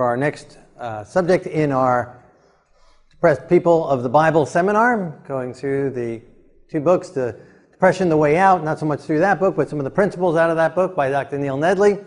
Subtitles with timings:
[0.00, 2.24] for our next uh, subject in our
[3.10, 6.22] Depressed People of the Bible seminar, going through the
[6.70, 7.38] two books, the
[7.70, 10.36] Depression, The Way Out, not so much through that book, but some of the principles
[10.36, 11.36] out of that book by Dr.
[11.36, 12.02] Neil Nedley,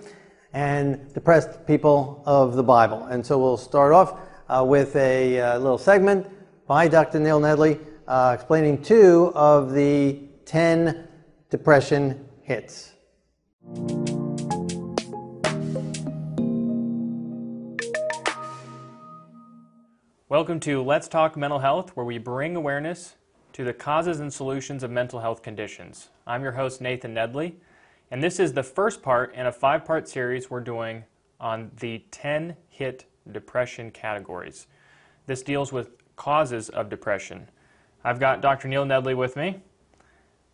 [0.53, 3.03] and Depressed People of the Bible.
[3.03, 6.25] And so we'll start off uh, with a uh, little segment
[6.65, 7.19] by Dr.
[7.19, 11.07] Neil Nedley uh, explaining two of the ten
[11.51, 12.93] depression hits.
[20.33, 23.17] Welcome to Let's Talk Mental Health, where we bring awareness
[23.51, 26.09] to the causes and solutions of mental health conditions.
[26.25, 27.53] I'm your host, Nathan Nedley,
[28.09, 31.03] and this is the first part in a five part series we're doing
[31.39, 34.65] on the 10 hit depression categories.
[35.27, 37.47] This deals with causes of depression.
[38.03, 38.67] I've got Dr.
[38.67, 39.61] Neil Nedley with me.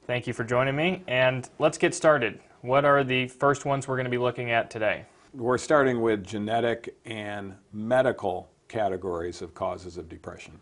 [0.05, 2.41] Thank you for joining me, and let's get started.
[2.59, 5.05] What are the first ones we're going to be looking at today?
[5.33, 10.57] We're starting with genetic and medical categories of causes of depression.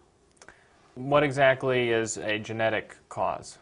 [0.96, 3.60] What exactly is a genetic cause?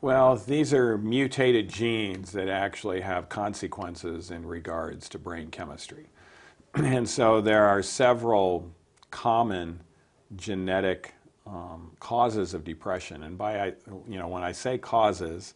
[0.00, 6.06] Well, these are mutated genes that actually have consequences in regards to brain chemistry.
[6.74, 8.70] and so there are several
[9.10, 9.78] common
[10.36, 11.12] genetic
[11.46, 13.24] um, causes of depression.
[13.24, 13.74] And by,
[14.08, 15.54] you know, when I say causes,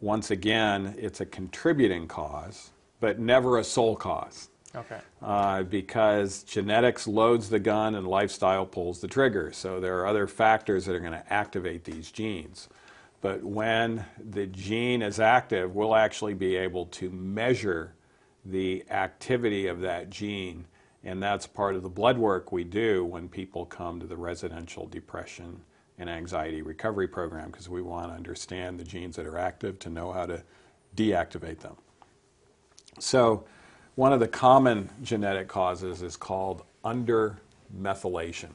[0.00, 2.70] once again, it's a contributing cause,
[3.00, 4.48] but never a sole cause.
[4.76, 4.98] Okay.
[5.22, 9.50] Uh, because genetics loads the gun and lifestyle pulls the trigger.
[9.52, 12.68] So there are other factors that are going to activate these genes.
[13.22, 17.94] But when the gene is active, we'll actually be able to measure
[18.44, 20.66] the activity of that gene.
[21.02, 24.86] And that's part of the blood work we do when people come to the residential
[24.86, 25.60] depression
[25.98, 29.90] and anxiety recovery program because we want to understand the genes that are active to
[29.90, 30.42] know how to
[30.94, 31.76] deactivate them.
[32.98, 33.44] So
[33.96, 38.50] one of the common genetic causes is called undermethylation.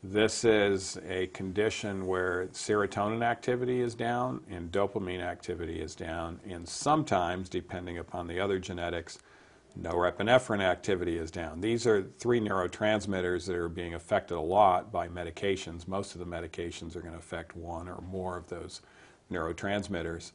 [0.00, 6.68] This is a condition where serotonin activity is down and dopamine activity is down, and
[6.68, 9.18] sometimes, depending upon the other genetics,
[9.80, 11.60] norepinephrine activity is down.
[11.60, 15.88] These are three neurotransmitters that are being affected a lot by medications.
[15.88, 18.82] Most of the medications are going to affect one or more of those
[19.32, 20.30] neurotransmitters.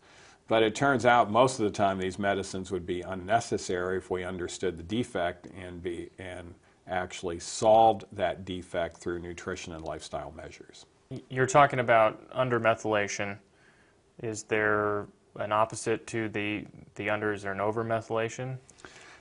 [0.49, 4.23] But it turns out most of the time these medicines would be unnecessary if we
[4.23, 6.55] understood the defect and, be, and
[6.87, 10.87] actually solved that defect through nutrition and lifestyle measures.
[11.29, 13.37] You're talking about undermethylation.
[14.23, 15.05] Is there
[15.35, 17.31] an opposite to the, the under?
[17.31, 18.57] Is there an overmethylation?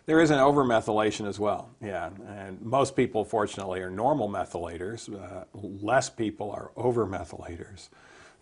[0.06, 2.08] There is an overmethylation as well, yeah.
[2.26, 5.12] And most people, fortunately, are normal methylators.
[5.14, 7.90] Uh, less people are overmethylators.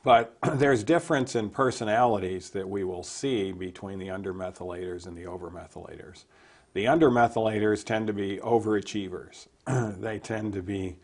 [0.06, 6.26] But there's difference in personalities that we will see between the undermethylators and the overmethylators.
[6.74, 9.48] The undermethylators tend to be overachievers.
[10.00, 10.98] they tend to be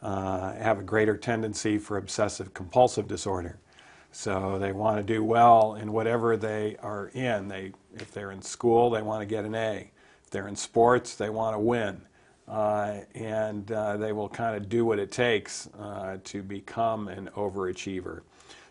[0.00, 3.58] uh, have a greater tendency for obsessive compulsive disorder.
[4.12, 7.48] So they want to do well in whatever they are in.
[7.48, 9.90] They, if they're in school, they want to get an A.
[10.24, 12.00] If they're in sports, they want to win.
[12.46, 17.28] Uh, and uh, they will kind of do what it takes uh, to become an
[17.36, 18.22] overachiever.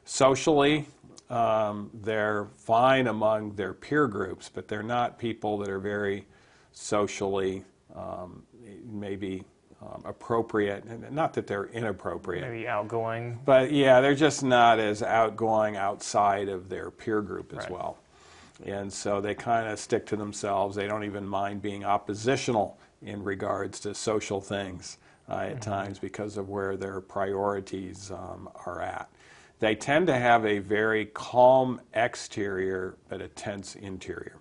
[0.07, 0.85] Socially,
[1.29, 6.25] um, they're fine among their peer groups, but they're not people that are very
[6.71, 8.41] socially um,
[8.85, 9.43] maybe
[9.81, 11.11] um, appropriate.
[11.11, 12.49] Not that they're inappropriate.
[12.49, 13.37] Maybe outgoing.
[13.43, 17.71] But yeah, they're just not as outgoing outside of their peer group as Right.
[17.71, 17.97] well.
[18.65, 20.77] And so they kind of stick to themselves.
[20.77, 26.37] They don't even mind being oppositional in regards to social things uh, at times because
[26.37, 29.09] of where their priorities um, are at.
[29.59, 34.37] They tend to have a very calm exterior but a tense interior.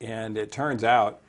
[0.00, 1.20] And it turns out,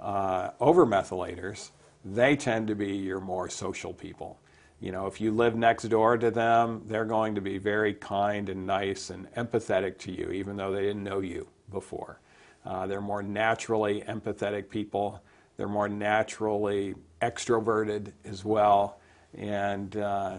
[0.00, 1.70] uh, overmethylators,
[2.04, 4.38] they tend to be your more social people.
[4.80, 8.48] You know, if you live next door to them, they're going to be very kind
[8.48, 12.20] and nice and empathetic to you, even though they didn't know you before.
[12.64, 15.22] Uh, they're more naturally empathetic people.
[15.56, 18.98] They're more naturally extroverted as well.
[19.36, 20.38] And uh,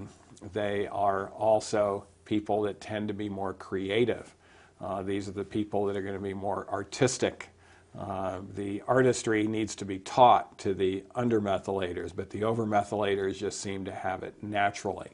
[0.54, 4.36] they are also people that tend to be more creative.
[4.82, 7.50] Uh, these are the people that are going to be more artistic.
[7.98, 13.86] Uh, the artistry needs to be taught to the undermethylators, but the overmethylators just seem
[13.86, 15.12] to have it naturally.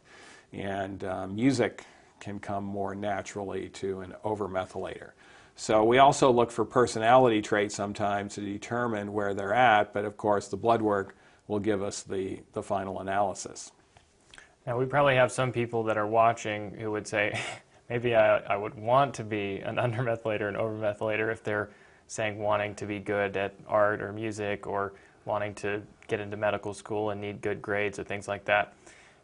[0.52, 1.86] And uh, music
[2.20, 5.12] can come more naturally to an overmethylator.
[5.56, 10.18] So we also look for personality traits sometimes to determine where they're at, but of
[10.18, 11.16] course the blood work
[11.48, 13.72] will give us the, the final analysis.
[14.66, 17.40] Now, we probably have some people that are watching who would say,
[17.90, 21.70] maybe I, I would want to be an undermethylator and overmethylator if they're
[22.08, 24.94] saying wanting to be good at art or music or,
[25.26, 28.74] wanting to get into medical school and need good grades or things like that.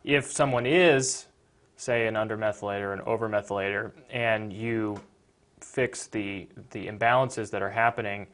[0.03, 1.27] If someone is,
[1.75, 4.99] say, an undermethylator or an overmethylator, and you
[5.59, 8.27] fix the the imbalances that are happening,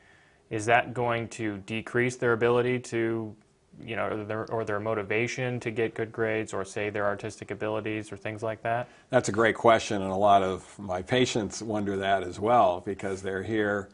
[0.50, 3.36] is that going to decrease their ability to,
[3.82, 7.52] you know, or their, or their motivation to get good grades, or say their artistic
[7.52, 8.88] abilities or things like that?
[9.10, 13.22] That's a great question, and a lot of my patients wonder that as well because
[13.22, 13.90] they're here,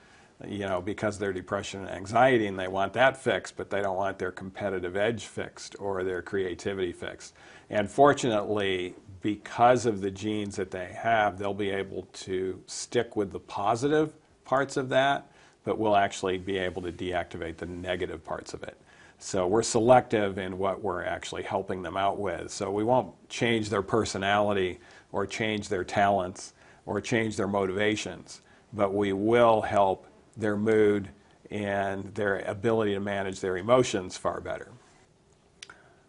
[0.46, 3.98] you know, because their depression and anxiety, and they want that fixed, but they don't
[3.98, 7.34] want their competitive edge fixed or their creativity fixed.
[7.70, 13.32] And fortunately, because of the genes that they have, they'll be able to stick with
[13.32, 14.14] the positive
[14.46, 15.32] parts of that,
[15.64, 18.78] but we'll actually be able to deactivate the negative parts of it.
[19.22, 22.52] So we're selective in what we're actually helping them out with.
[22.52, 24.80] So we won't change their personality
[25.12, 26.54] or change their talents
[26.86, 30.08] or change their motivations, but we will help
[30.38, 31.10] their mood
[31.52, 34.70] and their ability to manage their emotions far better.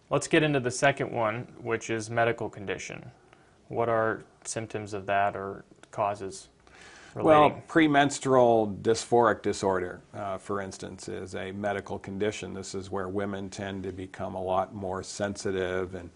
[0.08, 3.10] Let's get into the second one, which is medical condition.
[3.68, 6.48] What are symptoms of that or causes?
[7.14, 12.54] Well, premenstrual dysphoric disorder, uh, for instance, is a medical condition.
[12.54, 16.10] This is where women tend to become a lot more sensitive and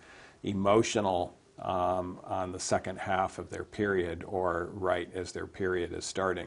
[0.44, 6.04] emotional um, on the second half of their period or right as their period is
[6.04, 6.46] starting.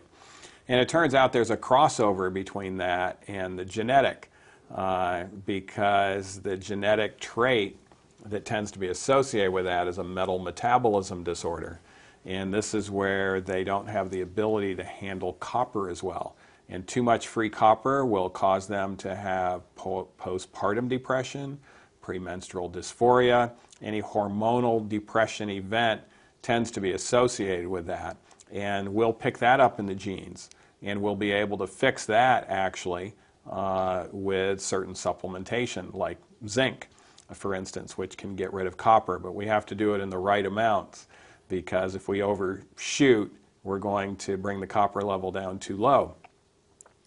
[0.68, 4.32] And it turns out there's a crossover between that and the genetic
[4.74, 7.78] uh, because the genetic trait
[8.26, 11.80] that tends to be associated with that is a metal metabolism disorder.
[12.26, 16.36] And this is where they don't have the ability to handle copper as well.
[16.70, 21.60] And too much free copper will cause them to have po- postpartum depression,
[22.02, 23.52] premenstrual dysphoria.
[23.82, 26.02] Any hormonal depression event
[26.42, 28.18] tends to be associated with that.
[28.52, 30.50] And we'll pick that up in the genes.
[30.82, 33.14] And we'll be able to fix that actually
[33.50, 36.18] uh, with certain supplementation, like
[36.48, 36.90] zinc,
[37.34, 39.20] for instance, which can get rid of copper.
[39.20, 41.08] But we have to do it in the right amounts
[41.50, 43.34] because if we overshoot,
[43.64, 46.16] we're going to bring the copper level down too low.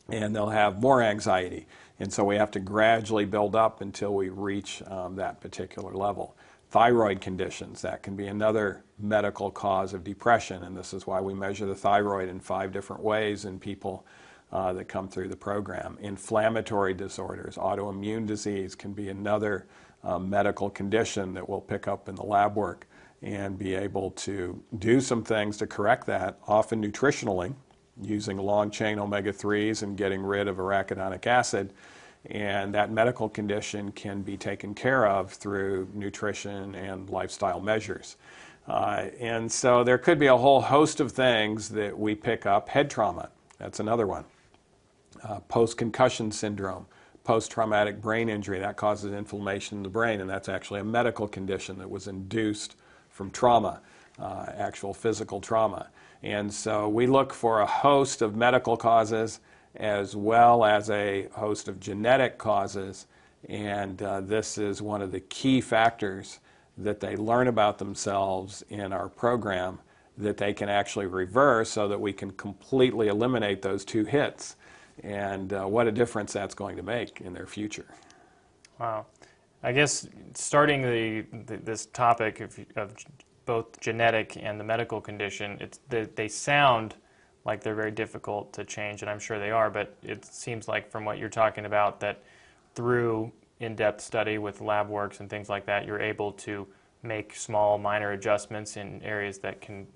[0.09, 1.67] And they'll have more anxiety.
[1.99, 6.37] And so we have to gradually build up until we reach um, that particular level.
[6.71, 10.63] Thyroid conditions, that can be another medical cause of depression.
[10.63, 14.05] And this is why we measure the thyroid in five different ways in people
[14.53, 15.99] uh, that come through the program.
[16.01, 19.67] Inflammatory disorders, autoimmune disease can be another
[20.03, 22.87] uh, medical condition that we'll pick up in the lab work
[23.23, 27.55] and be able to do some things to correct that, often nutritionally,
[28.01, 31.73] using long chain omega 3s and getting rid of arachidonic acid.
[32.27, 38.17] And that medical condition can be taken care of through nutrition and lifestyle measures.
[38.67, 42.69] Uh, and so there could be a whole host of things that we pick up.
[42.69, 44.25] Head trauma, that's another one.
[45.23, 46.87] Uh, Post concussion syndrome,
[47.25, 51.27] post traumatic brain injury, that causes inflammation in the brain, and that's actually a medical
[51.27, 52.77] condition that was induced
[53.11, 53.81] from trauma,
[54.19, 55.89] uh, actual physical trauma.
[56.23, 59.41] And so we look for a host of medical causes
[59.77, 63.07] as well as a host of genetic causes.
[63.49, 66.41] And uh, this is one of the key factors
[66.77, 69.79] that they learn about themselves in our program
[70.19, 74.57] that they can actually reverse so that we can completely eliminate those two hits.
[75.03, 77.87] And uh, what a difference that's going to make in their future.
[78.79, 79.07] Wow.
[79.63, 82.95] I guess starting the, the this topic of, of
[83.45, 86.95] both genetic and the medical condition, it's they, they sound
[87.45, 89.71] like they're very difficult to change, and I'm sure they are.
[89.71, 92.23] But it seems like from what you're talking about that
[92.75, 96.67] through in-depth study with lab works and things like that, you're able to
[97.03, 99.87] make small, minor adjustments in areas that can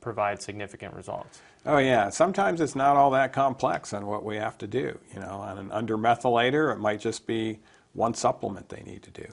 [0.00, 1.40] provide significant results.
[1.64, 4.98] Oh yeah, sometimes it's not all that complex on what we have to do.
[5.14, 7.60] You know, on an undermethylator, it might just be
[7.94, 9.26] one supplement they need to do,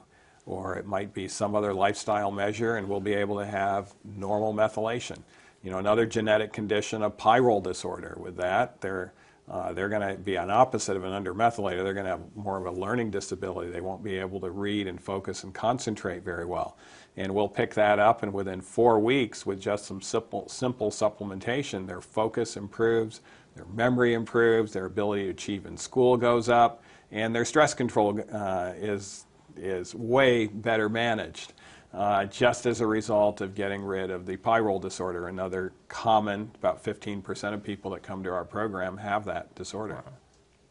[0.45, 4.53] or it might be some other lifestyle measure, and we'll be able to have normal
[4.53, 5.17] methylation.
[5.63, 8.17] You know, another genetic condition, a pyrrole disorder.
[8.19, 9.13] With that, they're
[9.49, 11.83] uh, they're going to be an opposite of an undermethylator.
[11.83, 13.71] They're going to have more of a learning disability.
[13.71, 16.77] They won't be able to read and focus and concentrate very well.
[17.17, 21.87] And we'll pick that up, and within four weeks, with just some simple, simple supplementation,
[21.87, 23.21] their focus improves,
[23.55, 28.19] their memory improves, their ability to achieve in school goes up, and their stress control
[28.31, 29.25] uh, is,
[29.57, 31.53] is way better managed.
[31.91, 36.83] Uh, just as a result of getting rid of the pyrrole disorder, another common, about
[36.83, 40.03] 15% of people that come to our program have that disorder.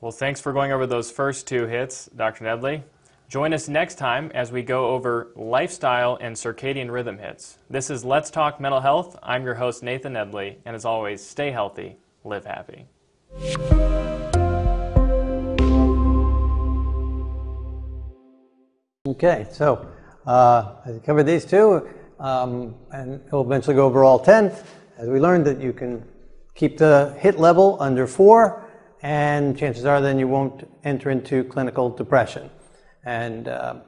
[0.00, 2.44] Well, thanks for going over those first two hits, Dr.
[2.44, 2.84] Nedley.
[3.28, 7.58] Join us next time as we go over lifestyle and circadian rhythm hits.
[7.68, 9.18] This is Let's Talk Mental Health.
[9.22, 12.86] I'm your host, Nathan Nedley, and as always, stay healthy, live happy.
[19.20, 19.84] Okay, so
[20.28, 21.88] uh, I covered these two,
[22.20, 24.52] um, and we'll eventually go over all 10.
[24.96, 26.04] As we learned that you can
[26.54, 28.64] keep the hit level under four,
[29.02, 32.48] and chances are then you won't enter into clinical depression.
[33.04, 33.80] And uh,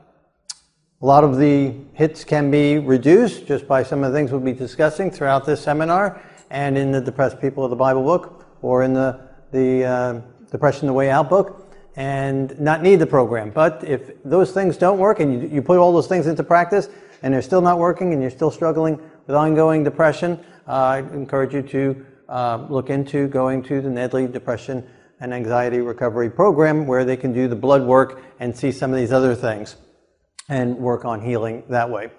[1.01, 4.41] a lot of the hits can be reduced just by some of the things we'll
[4.41, 6.21] be discussing throughout this seminar
[6.51, 10.21] and in the Depressed People of the Bible book or in the, the uh,
[10.51, 11.70] Depression the Way Out book
[12.01, 13.51] and not need the program.
[13.51, 16.89] But if those things don't work and you, you put all those things into practice
[17.23, 21.53] and they're still not working and you're still struggling with ongoing depression, uh, I encourage
[21.53, 24.89] you to uh, look into going to the Nedley Depression
[25.21, 28.97] and Anxiety Recovery Program where they can do the blood work and see some of
[28.97, 29.77] these other things
[30.49, 32.11] and work on healing that way.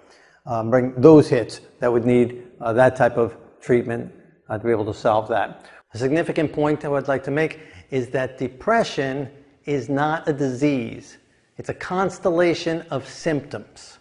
[0.46, 4.12] Um, bring those hits that would need uh, that type of treatment
[4.48, 5.66] uh, to be able to solve that.
[5.92, 7.58] A significant point that I would like to make
[7.90, 9.28] is that depression
[9.64, 11.18] is not a disease,
[11.56, 13.98] it's a constellation of symptoms.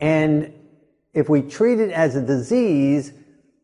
[0.00, 0.52] And
[1.14, 3.12] if we treat it as a disease,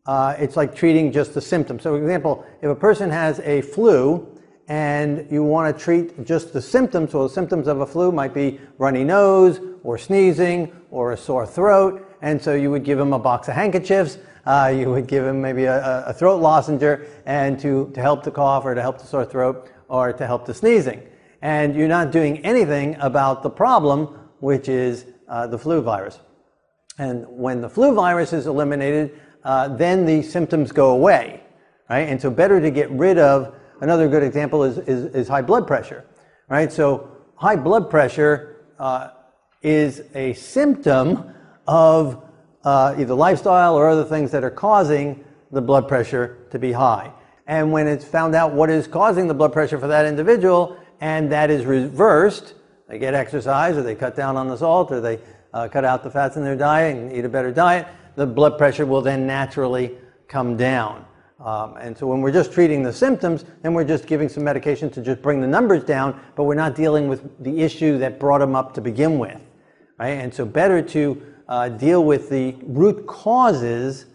[0.05, 1.83] uh, it's like treating just the symptoms.
[1.83, 4.27] So, for example, if a person has a flu
[4.67, 8.33] and you want to treat just the symptoms, well, the symptoms of a flu might
[8.33, 13.13] be runny nose or sneezing or a sore throat, and so you would give them
[13.13, 14.17] a box of handkerchiefs.
[14.45, 18.29] Uh, you would give them maybe a, a throat lozenger and to, to help the
[18.29, 21.01] cough or to help the sore throat or to help the sneezing.
[21.45, 24.07] And you're not doing anything about the problem,
[24.39, 26.19] which is uh, the flu virus.
[26.97, 31.43] And when the flu virus is eliminated, uh, then the symptoms go away,
[31.87, 32.09] right?
[32.09, 35.67] And so better to get rid of, another good example is, is, is high blood
[35.67, 36.03] pressure,
[36.49, 36.73] right?
[36.73, 39.09] So high blood pressure uh,
[39.61, 41.31] is a symptom
[41.67, 42.23] of
[42.63, 47.11] uh, either lifestyle or other things that are causing the blood pressure to be high.
[47.45, 51.31] And when it's found out what is causing the blood pressure for that individual, and
[51.31, 52.53] that is reversed,
[52.87, 55.19] they get exercise, or they cut down on the salt, or they
[55.53, 58.57] uh, cut out the fats in their diet and eat a better diet, the blood
[58.57, 59.97] pressure will then naturally
[60.27, 61.05] come down.
[61.39, 64.89] Um, and so when we're just treating the symptoms, then we're just giving some medication
[64.91, 68.39] to just bring the numbers down, but we're not dealing with the issue that brought
[68.39, 69.39] them up to begin with.
[69.99, 70.17] Right?
[70.19, 74.05] And so better to uh, deal with the root causes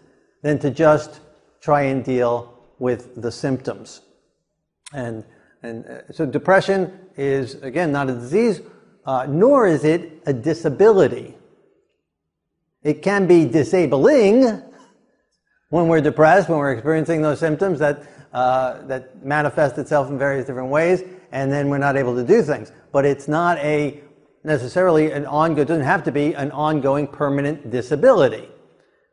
[0.41, 1.21] than to just
[1.61, 4.01] try and deal with the symptoms.
[4.93, 5.23] And,
[5.63, 8.61] and uh, so depression is, again, not a disease,
[9.05, 11.35] uh, nor is it a disability.
[12.83, 14.63] It can be disabling
[15.69, 18.03] when we're depressed, when we're experiencing those symptoms that,
[18.33, 22.41] uh, that manifest itself in various different ways, and then we're not able to do
[22.41, 22.71] things.
[22.91, 24.01] But it's not a
[24.43, 28.49] necessarily an ongoing, doesn't have to be an ongoing permanent disability.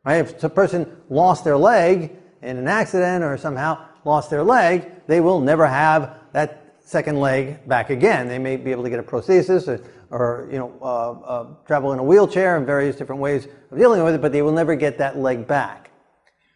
[0.03, 0.17] Right?
[0.17, 5.19] If a person lost their leg in an accident or somehow lost their leg, they
[5.19, 8.27] will never have that second leg back again.
[8.27, 11.93] They may be able to get a prosthesis or, or you know, uh, uh, travel
[11.93, 14.75] in a wheelchair and various different ways of dealing with it, but they will never
[14.75, 15.91] get that leg back.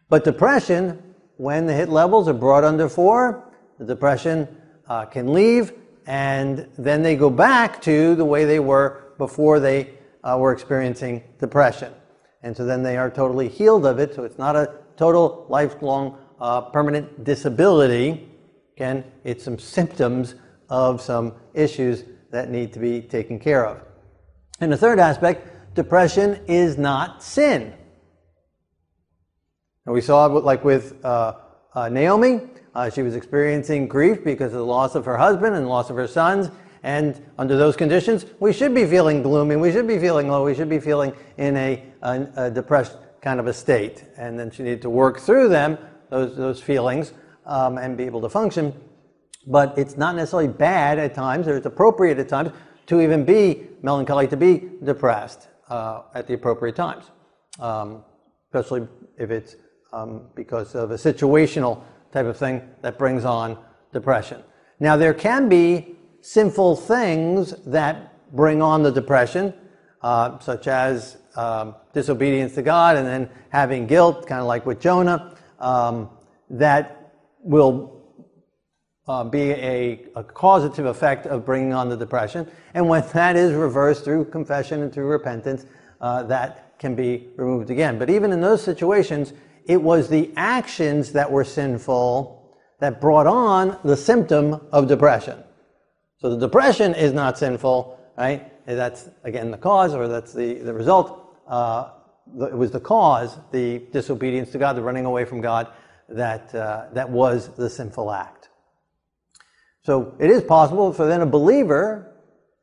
[0.09, 4.47] But depression, when the hit levels are brought under four, the depression
[4.87, 5.73] uh, can leave
[6.05, 11.23] and then they go back to the way they were before they uh, were experiencing
[11.39, 11.93] depression.
[12.41, 16.17] And so then they are totally healed of it, so it's not a total lifelong
[16.39, 18.29] uh, permanent disability.
[18.75, 20.35] Again, it's some symptoms
[20.69, 23.81] of some issues that need to be taken care of.
[24.59, 27.73] And the third aspect, depression is not sin.
[29.85, 31.33] And we saw like with uh,
[31.75, 32.41] uh, Naomi.
[32.73, 35.95] Uh, she was experiencing grief because of the loss of her husband and loss of
[35.95, 36.49] her sons.
[36.81, 39.55] And under those conditions, we should be feeling gloomy.
[39.55, 40.43] We should be feeling low.
[40.43, 44.03] We should be feeling in a, a, a depressed kind of a state.
[44.17, 45.77] And then she needed to work through them,
[46.13, 47.13] those, those feelings,
[47.45, 48.71] um, and be able to function.
[49.47, 52.51] But it's not necessarily bad at times, or it's appropriate at times
[52.85, 57.05] to even be melancholy, to be depressed uh, at the appropriate times,
[57.59, 58.03] um,
[58.47, 59.55] especially if it's
[59.91, 63.57] um, because of a situational type of thing that brings on
[63.91, 64.41] depression.
[64.79, 69.53] Now, there can be sinful things that bring on the depression,
[70.01, 74.79] uh, such as um, disobedience to God and then having guilt, kind of like with
[74.79, 75.32] Jonah,
[76.49, 78.03] that will
[79.07, 82.49] uh, be a, a, causative effect of bringing on the depression.
[82.73, 85.65] And when that is reversed through confession and through repentance,
[85.99, 87.99] uh, that can be removed again.
[87.99, 89.33] But even in those situations,
[89.65, 95.41] it was the actions that were sinful that brought on the symptom of depression.
[96.17, 98.49] So the depression is not sinful, right?
[98.65, 101.37] That's again the cause, or that's the, the result.
[101.47, 101.91] Uh,
[102.27, 105.67] it was the cause, the disobedience to God, the running away from God,
[106.09, 108.49] that, uh, that was the sinful act.
[109.83, 112.13] So it is possible for then a believer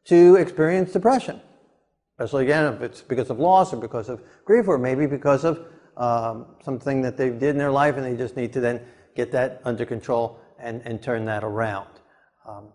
[0.06, 1.40] to experience depression.
[2.18, 5.66] especially again if it's because of loss or because of grief or maybe because of
[5.96, 8.80] um, something that they did in their life and they just need to then
[9.14, 11.88] get that under control and, and turn that around.
[12.48, 12.68] Um,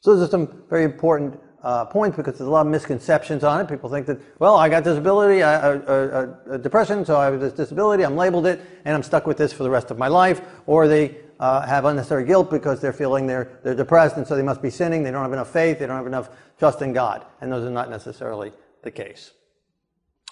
[0.00, 3.60] so those are some very important uh, points because there's a lot of misconceptions on
[3.60, 3.68] it.
[3.68, 8.14] People think that, well, I got disability, I, depression, so I have this disability, I'm
[8.14, 10.42] labeled it, and I'm stuck with this for the rest of my life.
[10.66, 14.44] Or they uh, have unnecessary guilt because they're feeling they're, they're depressed, and so they
[14.44, 15.02] must be sinning.
[15.02, 17.26] They don't have enough faith, they don't have enough trust in God.
[17.40, 18.52] And those are not necessarily
[18.84, 19.32] the case.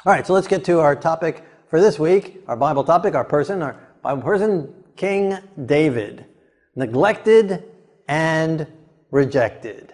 [0.06, 3.24] All right, so let's get to our topic for this week, our Bible topic, our
[3.24, 5.36] person, our Bible person, King
[5.66, 6.26] David,
[6.76, 7.64] neglected
[8.06, 8.68] and
[9.10, 9.93] rejected.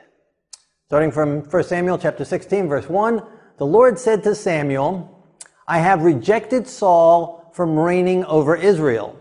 [0.91, 3.23] Starting from 1 Samuel chapter 16, verse 1,
[3.59, 5.25] the Lord said to Samuel,
[5.69, 9.17] I have rejected Saul from reigning over Israel.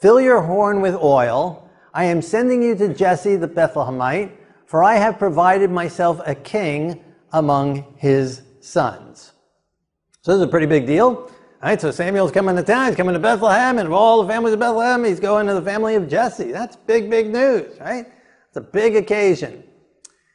[0.00, 1.68] Fill your horn with oil.
[1.92, 4.32] I am sending you to Jesse the Bethlehemite,
[4.64, 7.04] for I have provided myself a king
[7.34, 9.32] among his sons.
[10.22, 11.04] So this is a pretty big deal.
[11.04, 12.86] All right, so Samuel's coming to town.
[12.86, 15.60] He's coming to Bethlehem, and of all the families of Bethlehem, he's going to the
[15.60, 16.52] family of Jesse.
[16.52, 18.06] That's big, big news, right?
[18.48, 19.64] It's a big occasion.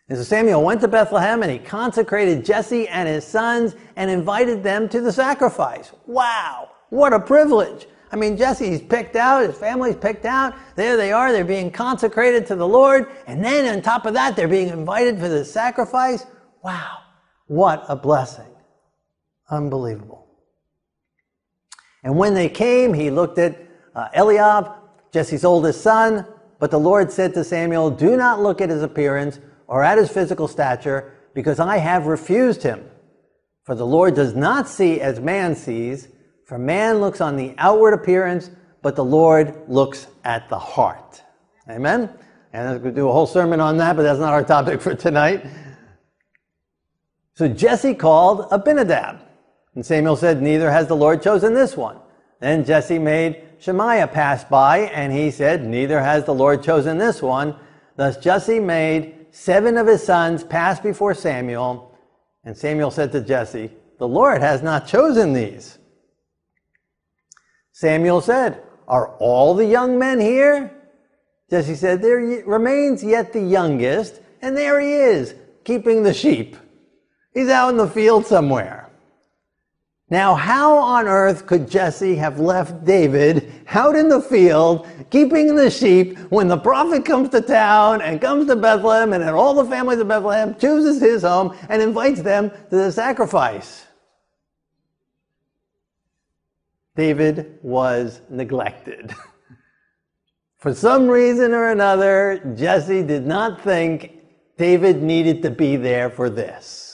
[0.09, 4.63] And so Samuel went to Bethlehem and he consecrated Jesse and his sons and invited
[4.63, 5.91] them to the sacrifice.
[6.05, 7.87] Wow, what a privilege.
[8.09, 10.55] I mean, Jesse's picked out, his family's picked out.
[10.77, 13.07] There they are, they're being consecrated to the Lord.
[13.27, 16.25] And then on top of that, they're being invited for the sacrifice.
[16.63, 16.99] Wow,
[17.47, 18.49] what a blessing.
[19.49, 20.25] Unbelievable.
[22.03, 23.61] And when they came, he looked at
[23.93, 24.71] uh, Eliab,
[25.11, 26.25] Jesse's oldest son.
[26.59, 30.09] But the Lord said to Samuel, Do not look at his appearance or at his
[30.09, 32.89] physical stature, because I have refused him.
[33.63, 36.07] For the Lord does not see as man sees,
[36.45, 38.49] for man looks on the outward appearance,
[38.81, 41.21] but the Lord looks at the heart.
[41.69, 42.09] Amen?
[42.53, 44.95] And going to do a whole sermon on that, but that's not our topic for
[44.95, 45.45] tonight.
[47.35, 49.19] So Jesse called Abinadab.
[49.75, 51.97] And Samuel said, Neither has the Lord chosen this one.
[52.39, 57.21] Then Jesse made Shemaiah pass by, and he said, Neither has the Lord chosen this
[57.21, 57.55] one.
[57.95, 61.97] Thus Jesse made seven of his sons passed before Samuel,
[62.43, 65.77] and Samuel said to Jesse, The Lord has not chosen these.
[67.71, 70.71] Samuel said, Are all the young men here?
[71.49, 76.55] Jesse said, There remains yet the youngest, and there he is, keeping the sheep.
[77.33, 78.86] He's out in the field somewhere.
[80.09, 85.69] Now, how on earth could Jesse have left David out in the field, keeping the
[85.69, 89.99] sheep, when the prophet comes to town and comes to Bethlehem, and all the families
[89.99, 93.85] of Bethlehem chooses his home and invites them to the sacrifice?
[96.95, 99.13] David was neglected.
[100.57, 104.17] For some reason or another, Jesse did not think
[104.57, 106.86] David needed to be there for this.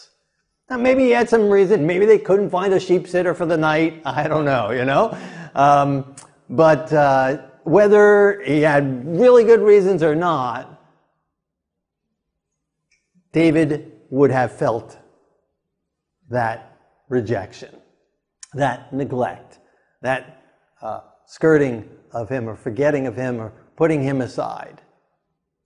[0.69, 1.86] Now, maybe he had some reason.
[1.86, 4.02] Maybe they couldn't find a sheep sitter for the night.
[4.06, 5.17] I don't know, you know?
[5.56, 6.15] Um,
[6.49, 10.82] but uh, whether he had really good reasons or not,
[13.32, 14.97] David would have felt
[16.30, 16.78] that
[17.10, 17.76] rejection,
[18.54, 19.60] that neglect,
[20.02, 20.43] that
[20.82, 24.82] uh, skirting of him or forgetting of him or putting him aside.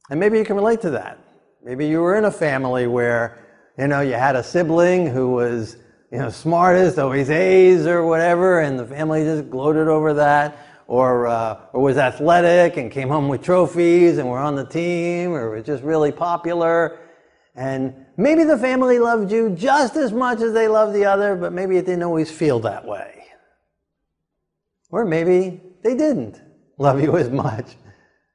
[0.09, 1.19] And maybe you can relate to that.
[1.63, 3.46] Maybe you were in a family where
[3.77, 5.77] you know, you had a sibling who was,
[6.11, 11.27] you know, smartest, always A's or whatever, and the family just gloated over that, or,
[11.27, 15.51] uh, or was athletic and came home with trophies and were on the team, or
[15.51, 16.99] was just really popular.
[17.55, 21.53] And maybe the family loved you just as much as they loved the other, but
[21.53, 23.25] maybe it didn't always feel that way.
[24.89, 26.41] Or maybe they didn't
[26.77, 27.75] love you as much.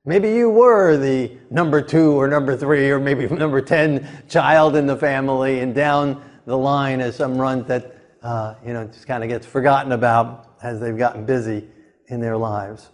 [0.04, 4.86] Maybe you were the number two or number three or maybe number 10 child in
[4.86, 9.22] the family, and down the line as some runt that, uh, you know, just kind
[9.22, 11.68] of gets forgotten about as they've gotten busy
[12.08, 12.90] in their lives.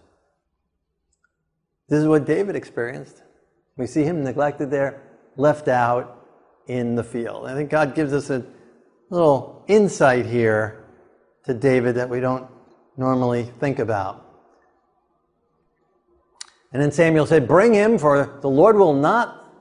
[1.88, 3.22] This is what David experienced.
[3.78, 5.02] We see him neglected there,
[5.36, 6.26] left out
[6.66, 7.46] in the field.
[7.46, 8.44] I think God gives us a
[9.08, 10.84] little insight here
[11.44, 12.46] to David that we don't
[12.98, 14.27] normally think about.
[16.72, 19.52] And then Samuel said, Bring him, for the Lord will not,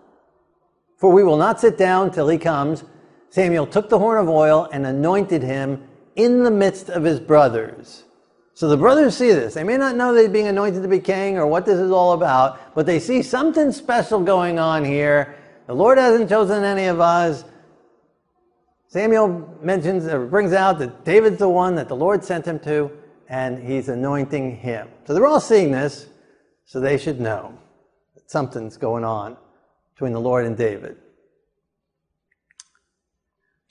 [0.98, 2.84] for we will not sit down till he comes.
[3.30, 8.04] Samuel took the horn of oil and anointed him in the midst of his brothers.
[8.54, 9.54] So the brothers see this.
[9.54, 12.14] They may not know they're being anointed to be king or what this is all
[12.14, 15.36] about, but they see something special going on here.
[15.68, 17.44] The Lord hasn't chosen any of us.
[18.88, 22.90] Samuel mentions or brings out that David's the one that the Lord sent him to,
[23.30, 24.88] and he's anointing him.
[25.06, 26.08] So they're all seeing this.
[26.68, 27.58] So they should know
[28.14, 29.38] that something's going on
[29.96, 30.98] between the Lord and David.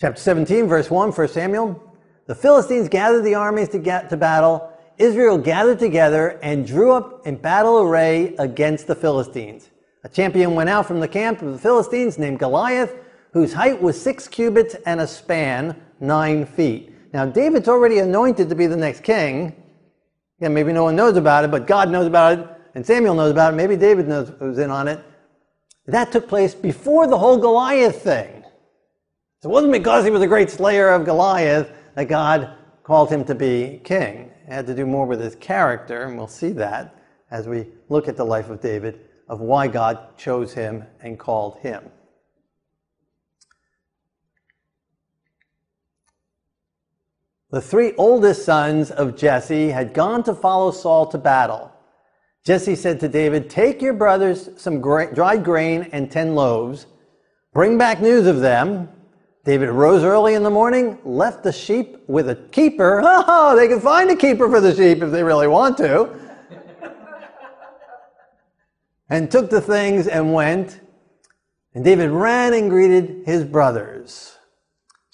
[0.00, 1.94] Chapter 17, verse 1, 1 Samuel.
[2.26, 4.72] The Philistines gathered the armies to, get to battle.
[4.96, 9.68] Israel gathered together and drew up in battle array against the Philistines.
[10.02, 12.94] A champion went out from the camp of the Philistines named Goliath,
[13.32, 16.94] whose height was six cubits and a span nine feet.
[17.12, 19.54] Now, David's already anointed to be the next king.
[20.40, 23.30] Yeah, maybe no one knows about it, but God knows about it, and Samuel knows
[23.30, 23.56] about it.
[23.56, 25.02] Maybe David knows who's in on it.
[25.86, 28.44] That took place before the whole Goliath thing.
[29.40, 33.24] So it wasn't because he was a great slayer of Goliath that God called him
[33.24, 34.30] to be king.
[34.46, 36.94] It had to do more with his character, and we'll see that
[37.30, 41.56] as we look at the life of David, of why God chose him and called
[41.60, 41.82] him.
[47.50, 51.72] The three oldest sons of Jesse had gone to follow Saul to battle.
[52.46, 56.86] Jesse said to David, Take your brothers some gra- dried grain and ten loaves,
[57.52, 58.88] bring back news of them.
[59.44, 63.02] David rose early in the morning, left the sheep with a keeper.
[63.04, 66.08] Oh, they can find a keeper for the sheep if they really want to.
[69.10, 70.80] and took the things and went.
[71.74, 74.36] And David ran and greeted his brothers.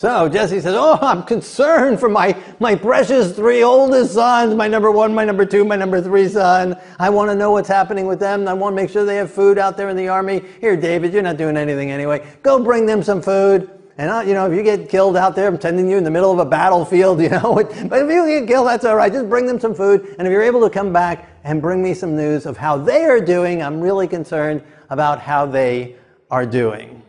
[0.03, 4.91] So Jesse says, Oh, I'm concerned for my, my precious three oldest sons, my number
[4.91, 6.77] one, my number two, my number three son.
[6.99, 8.49] I want to know what's happening with them.
[8.49, 10.43] I want to make sure they have food out there in the army.
[10.61, 12.27] Here, David, you're not doing anything anyway.
[12.43, 13.71] Go bring them some food.
[13.97, 16.11] And, I, you know, if you get killed out there, I'm sending you in the
[16.11, 17.55] middle of a battlefield, you know.
[17.55, 19.13] but if you get killed, that's all right.
[19.13, 20.17] Just bring them some food.
[20.19, 23.05] And if you're able to come back and bring me some news of how they
[23.05, 25.95] are doing, I'm really concerned about how they
[26.29, 27.02] are doing.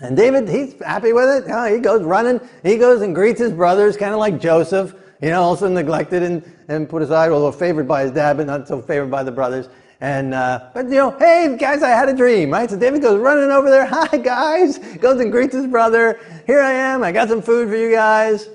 [0.00, 1.72] And David, he's happy with it.
[1.74, 2.40] He goes running.
[2.62, 6.44] He goes and greets his brothers, kind of like Joseph, you know, also neglected and,
[6.68, 9.68] and put aside, although favored by his dad, but not so favored by the brothers.
[10.00, 12.70] And, uh, but you know, hey guys, I had a dream, right?
[12.70, 13.86] So David goes running over there.
[13.90, 14.78] Hi guys.
[14.78, 16.20] Goes and greets his brother.
[16.46, 17.02] Here I am.
[17.02, 18.48] I got some food for you guys.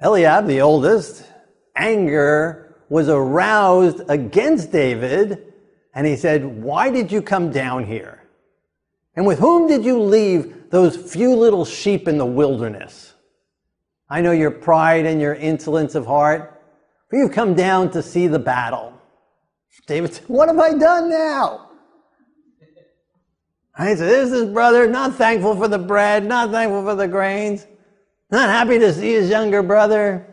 [0.00, 1.24] Eliab, the oldest,
[1.76, 5.53] anger was aroused against David.
[5.94, 8.22] And he said, Why did you come down here?
[9.16, 13.14] And with whom did you leave those few little sheep in the wilderness?
[14.10, 16.60] I know your pride and your insolence of heart,
[17.08, 18.92] for you've come down to see the battle.
[19.86, 21.70] David said, What have I done now?
[23.76, 27.66] I said, This is brother, not thankful for the bread, not thankful for the grains,
[28.30, 30.26] not happy to see his younger brother.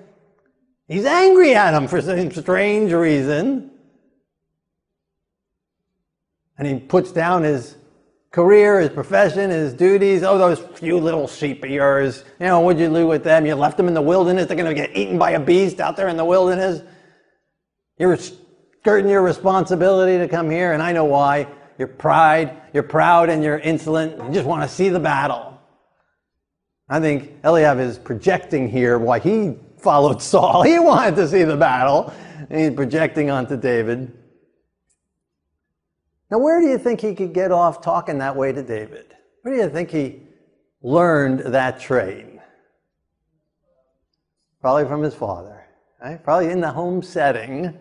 [0.88, 3.71] He's angry at him for some strange reason.
[6.62, 7.76] And he puts down his
[8.30, 10.22] career, his profession, his duties.
[10.22, 12.24] Oh, those few little sheep of yours.
[12.40, 13.48] You know, what'd you do with them?
[13.48, 14.46] You left them in the wilderness.
[14.46, 16.84] They're going to get eaten by a beast out there in the wilderness.
[17.98, 21.48] You're skirting your responsibility to come here, and I know why.
[21.80, 24.24] Your pride, you're proud and you're insolent.
[24.24, 25.60] You just want to see the battle.
[26.88, 30.62] I think Eliab is projecting here why he followed Saul.
[30.72, 32.14] He wanted to see the battle.
[32.52, 34.16] And he's projecting onto David.
[36.32, 39.14] Now, where do you think he could get off talking that way to David?
[39.42, 40.22] Where do you think he
[40.82, 42.26] learned that trait?
[44.62, 45.66] Probably from his father,
[46.02, 46.24] right?
[46.24, 47.78] Probably in the home setting.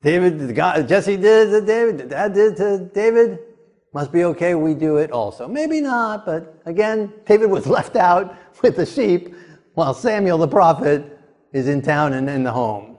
[0.00, 3.38] David, God, Jesse did to David, dad did to David.
[3.92, 5.46] Must be okay, we do it also.
[5.46, 9.34] Maybe not, but again, David was left out with the sheep
[9.74, 11.18] while Samuel the prophet
[11.52, 12.96] is in town and in the home.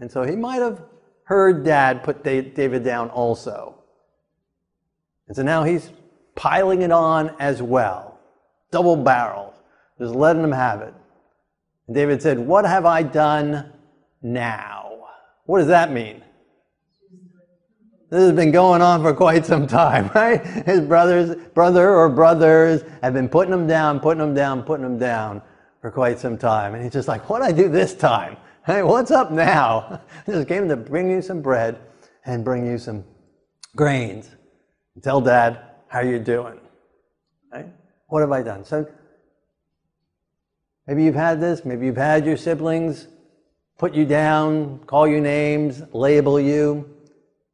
[0.00, 0.82] And so he might have
[1.24, 3.79] heard dad put David down also.
[5.30, 5.92] And so now he's
[6.34, 8.18] piling it on as well,
[8.72, 9.54] double barrel,
[9.96, 10.92] just letting him have it.
[11.86, 13.72] And David said, What have I done
[14.22, 15.06] now?
[15.46, 16.20] What does that mean?
[18.10, 20.44] This has been going on for quite some time, right?
[20.44, 24.98] His brothers, brother or brothers have been putting him down, putting him down, putting him
[24.98, 25.42] down
[25.80, 26.74] for quite some time.
[26.74, 28.36] And he's just like, what do I do this time?
[28.66, 30.00] Hey, what's up now?
[30.26, 31.78] I just came to bring you some bread
[32.26, 33.04] and bring you some
[33.76, 34.34] grains.
[35.02, 36.60] Tell dad how you're doing.
[37.52, 37.66] Right?
[38.08, 38.64] What have I done?
[38.64, 38.86] So
[40.86, 43.08] maybe you've had this, maybe you've had your siblings
[43.80, 46.86] put you down, call you names, label you.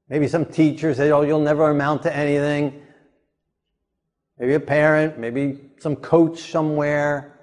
[0.08, 2.82] Maybe some teacher said, Oh, you'll never amount to anything.
[4.36, 7.38] Maybe a parent, maybe some coach somewhere,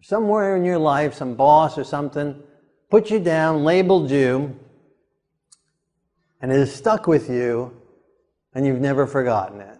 [0.00, 2.42] somewhere in your life, some boss or something,
[2.90, 4.58] put you down, labeled you,
[6.40, 7.77] and it has stuck with you
[8.58, 9.78] and you've never forgotten it.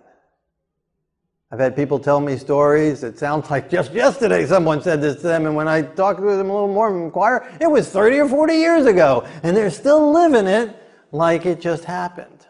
[1.50, 3.02] I've had people tell me stories.
[3.02, 6.38] It sounds like just yesterday someone said this to them, and when I talked with
[6.38, 9.72] them a little more and inquire, it was 30 or 40 years ago, and they're
[9.72, 12.46] still living it like it just happened.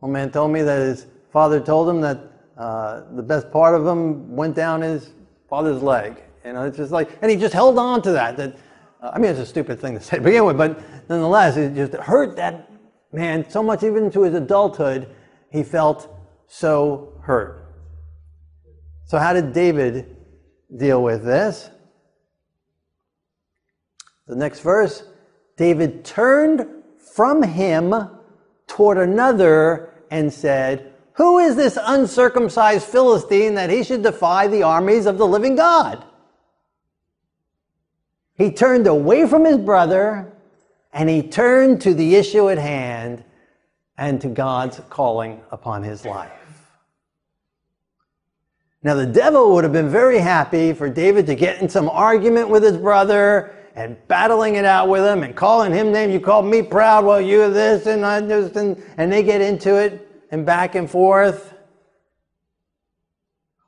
[0.00, 2.18] One man told me that his father told him that
[2.58, 5.12] uh, the best part of him went down his
[5.48, 6.20] father's leg.
[6.44, 8.36] You know, it's just like, and he just held on to that.
[8.36, 8.56] That
[9.00, 11.76] uh, I mean, it's a stupid thing to say to begin with, but nonetheless, it
[11.76, 12.65] just hurt that
[13.16, 15.08] man so much, even to his adulthood,
[15.50, 16.14] he felt
[16.46, 17.64] so hurt.
[19.06, 20.16] So, how did David
[20.76, 21.70] deal with this?
[24.28, 25.02] The next verse
[25.56, 26.68] David turned
[27.14, 27.94] from him
[28.66, 35.06] toward another and said, Who is this uncircumcised Philistine that he should defy the armies
[35.06, 36.04] of the living God?
[38.34, 40.35] He turned away from his brother
[40.96, 43.22] and he turned to the issue at hand
[43.98, 46.32] and to God's calling upon his life.
[48.82, 52.48] Now, the devil would have been very happy for David to get in some argument
[52.48, 56.10] with his brother and battling it out with him and calling him name.
[56.10, 59.74] You called me proud, well, you this and I just, and, and they get into
[59.74, 61.52] it and back and forth.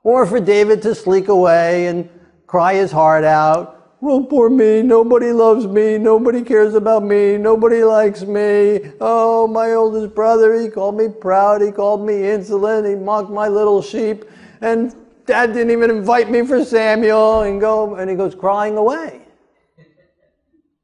[0.02, 2.08] Or for David to sleek away and
[2.46, 3.77] cry his heart out.
[4.00, 8.92] Well, poor me, nobody loves me, nobody cares about me, nobody likes me.
[9.00, 13.48] Oh, my oldest brother, he called me proud, he called me insolent, he mocked my
[13.48, 14.24] little sheep,
[14.60, 14.94] and
[15.26, 19.20] Dad didn't even invite me for Samuel, and go and he goes crying away.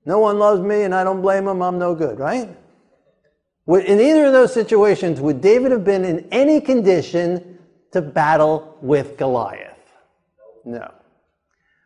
[0.05, 1.63] No one loves me, and I don't blame him.
[1.63, 2.49] I'm no good, right?
[3.67, 7.59] In either of those situations, would David have been in any condition
[7.93, 9.79] to battle with Goliath?
[10.65, 10.93] No.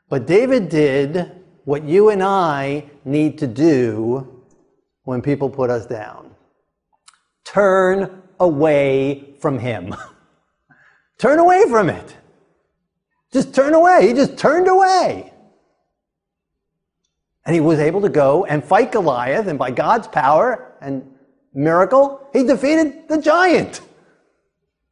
[0.08, 1.32] But David did
[1.64, 4.42] what you and I need to do
[5.04, 6.28] when people put us down
[7.44, 9.94] turn away from him.
[11.18, 12.16] turn away from it.
[13.32, 14.08] Just turn away.
[14.08, 15.32] He just turned away.
[17.46, 21.10] And he was able to go and fight Goliath, and by God's power and
[21.54, 23.80] miracle, he defeated the giant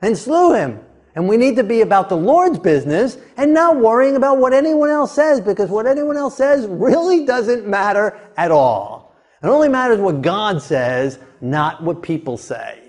[0.01, 0.81] and slew him.
[1.17, 4.91] And we need to be about the Lord's business and not worrying about what anyone
[4.91, 9.17] else says because what anyone else says really doesn't matter at all.
[9.43, 12.83] It only matters what God says, not what people say.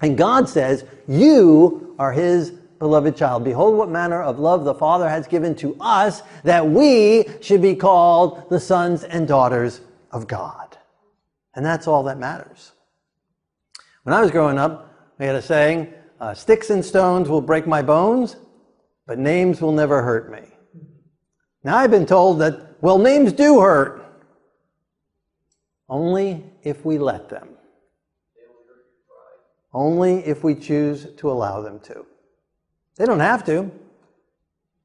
[0.00, 3.42] And God says, You are His beloved child.
[3.42, 7.74] Behold, what manner of love the Father has given to us that we should be
[7.74, 9.80] called the sons and daughters
[10.12, 10.78] of God.
[11.54, 12.70] And that's all that matters.
[14.04, 17.66] When I was growing up, we had a saying uh, sticks and stones will break
[17.66, 18.36] my bones,
[19.06, 20.42] but names will never hurt me.
[21.64, 24.06] Now I've been told that, well, names do hurt.
[25.88, 27.48] Only if we let them.
[29.72, 32.04] Only if we choose to allow them to.
[32.96, 33.70] They don't have to.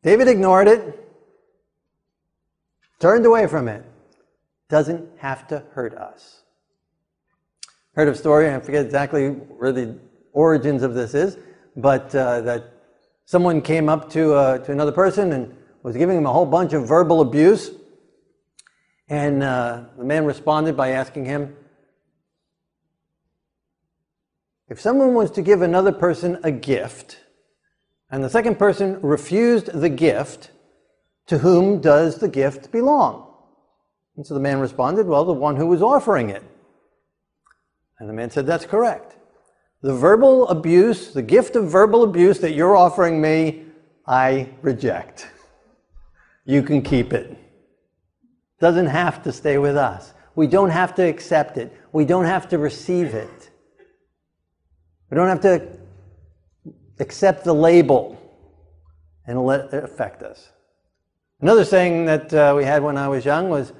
[0.03, 1.11] David ignored it,
[2.99, 3.83] turned away from it.
[4.69, 6.41] Doesn't have to hurt us.
[7.93, 9.97] Heard a story, I forget exactly where the
[10.35, 11.37] origins of this is,
[11.75, 12.71] but uh, that
[13.25, 16.73] someone came up to, uh, to another person and was giving him a whole bunch
[16.73, 17.71] of verbal abuse.
[19.07, 21.55] And uh, the man responded by asking him,
[24.67, 27.19] if someone was to give another person a gift,
[28.09, 30.51] and the second person refused the gift,
[31.27, 33.31] to whom does the gift belong?
[34.15, 36.43] And so the man responded, Well, the one who was offering it.
[37.99, 39.14] And the man said, That's correct.
[39.85, 43.65] The verbal abuse, the gift of verbal abuse that you're offering me,
[44.07, 45.27] I reject.
[46.43, 47.37] You can keep it.
[48.59, 50.11] Doesn't have to stay with us.
[50.33, 51.71] We don't have to accept it.
[51.91, 53.51] We don't have to receive it.
[55.11, 55.67] We don't have to
[56.99, 58.19] accept the label
[59.27, 60.49] and let it affect us.
[61.41, 63.71] Another saying that uh, we had when I was young was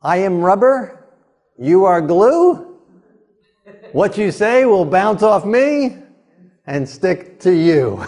[0.00, 1.08] I am rubber,
[1.58, 2.73] you are glue.
[3.94, 5.98] What you say will bounce off me
[6.66, 8.04] and stick to you.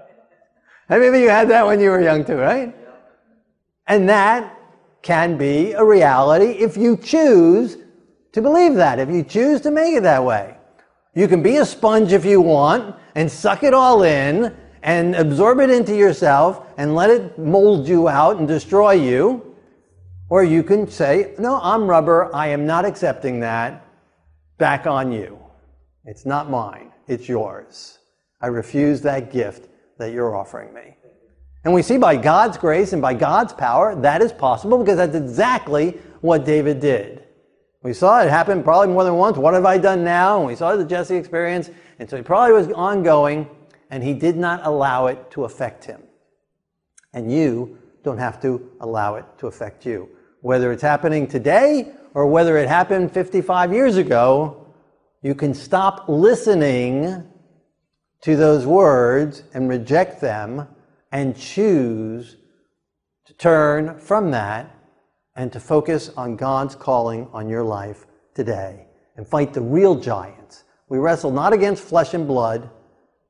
[0.90, 2.76] Many of you had that when you were young too, right?
[3.86, 4.54] And that
[5.00, 7.78] can be a reality if you choose
[8.32, 10.58] to believe that, if you choose to make it that way.
[11.14, 15.60] You can be a sponge if you want and suck it all in and absorb
[15.60, 19.56] it into yourself and let it mold you out and destroy you.
[20.28, 22.28] Or you can say, No, I'm rubber.
[22.34, 23.85] I am not accepting that.
[24.58, 25.38] Back on you.
[26.04, 26.92] It's not mine.
[27.08, 27.98] It's yours.
[28.40, 30.96] I refuse that gift that you're offering me.
[31.64, 35.16] And we see by God's grace and by God's power that is possible because that's
[35.16, 37.24] exactly what David did.
[37.82, 39.36] We saw it happen probably more than once.
[39.36, 40.38] What have I done now?
[40.38, 41.70] And we saw the Jesse experience.
[41.98, 43.48] And so he probably was ongoing,
[43.90, 46.02] and he did not allow it to affect him.
[47.12, 50.08] And you don't have to allow it to affect you.
[50.40, 54.66] Whether it's happening today or whether it happened 55 years ago,
[55.20, 57.22] you can stop listening
[58.22, 60.66] to those words and reject them
[61.12, 62.36] and choose
[63.26, 64.74] to turn from that
[65.34, 68.86] and to focus on God's calling on your life today
[69.18, 70.64] and fight the real giants.
[70.88, 72.70] We wrestle not against flesh and blood.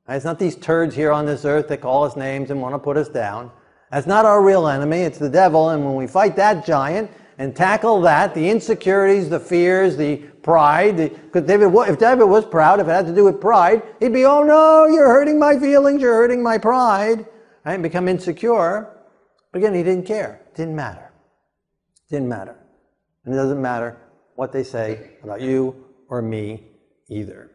[0.07, 2.79] It's not these turds here on this earth that call us names and want to
[2.79, 3.51] put us down.
[3.91, 5.71] That's not our real enemy, it's the devil.
[5.71, 10.97] And when we fight that giant and tackle that, the insecurities, the fears, the pride,
[10.97, 14.25] because David, if David was proud, if it had to do with pride, he'd be,
[14.25, 17.27] oh no, you're hurting my feelings, you're hurting my pride,
[17.63, 17.73] right?
[17.73, 18.89] And become insecure.
[19.51, 20.41] But again, he didn't care.
[20.47, 21.11] It didn't matter.
[22.09, 22.55] It didn't matter.
[23.23, 23.97] And it doesn't matter
[24.35, 26.63] what they say about you or me
[27.09, 27.51] either.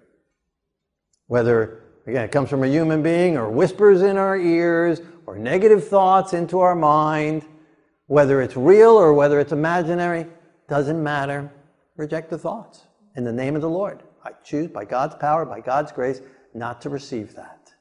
[1.27, 5.89] Whether, again, it comes from a human being or whispers in our ears or negative
[5.89, 7.45] thoughts into our mind,
[8.13, 10.27] whether it's real or whether it's imaginary,
[10.69, 11.51] doesn't matter.
[11.97, 12.83] Reject the thoughts
[13.17, 14.03] in the name of the Lord.
[14.23, 16.21] I choose by God's power, by God's grace,
[16.53, 17.73] not to receive that.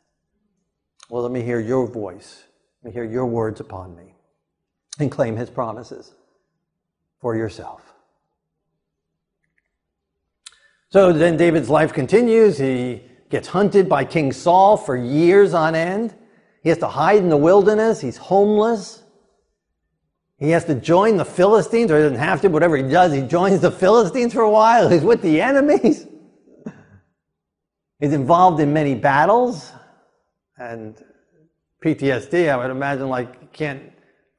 [1.10, 2.46] Well, let me hear your voice.
[2.82, 4.16] Let me hear your words upon me
[5.00, 6.14] and claim his promises
[7.20, 7.82] for yourself.
[10.92, 12.58] So then David's life continues.
[12.58, 16.16] He gets hunted by King Saul for years on end.
[16.64, 18.00] He has to hide in the wilderness.
[18.00, 19.04] He's homeless.
[20.42, 23.22] He has to join the Philistines, or he doesn't have to, whatever he does, he
[23.22, 24.90] joins the Philistines for a while.
[24.94, 26.08] He's with the enemies.
[28.00, 29.72] He's involved in many battles.
[30.58, 30.96] And
[31.86, 33.84] PTSD, I would imagine, like, can't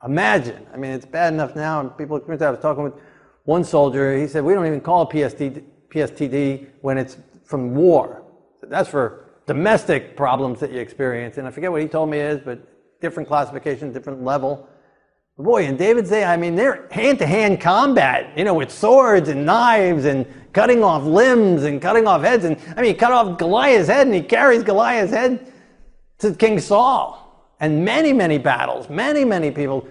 [0.05, 0.67] imagine.
[0.75, 1.79] I mean, it's bad enough now.
[1.79, 2.95] And people, I was talking with
[3.45, 8.25] one soldier, he said, we don't even call PTSD when it's from war.
[8.65, 11.38] That's for domestic problems that you experience.
[11.38, 12.59] And I forget what he told me is, but
[13.01, 14.69] different classification, different level.
[15.38, 19.29] Boy, in David's day, I mean, they're hand to hand combat, you know, with swords
[19.31, 22.45] and knives and cutting off limbs and cutting off heads.
[22.45, 25.51] And I mean, he cut off Goliath's head and he carries Goliath's head
[26.18, 27.18] to King Saul.
[27.61, 29.88] And many, many battles, many, many people.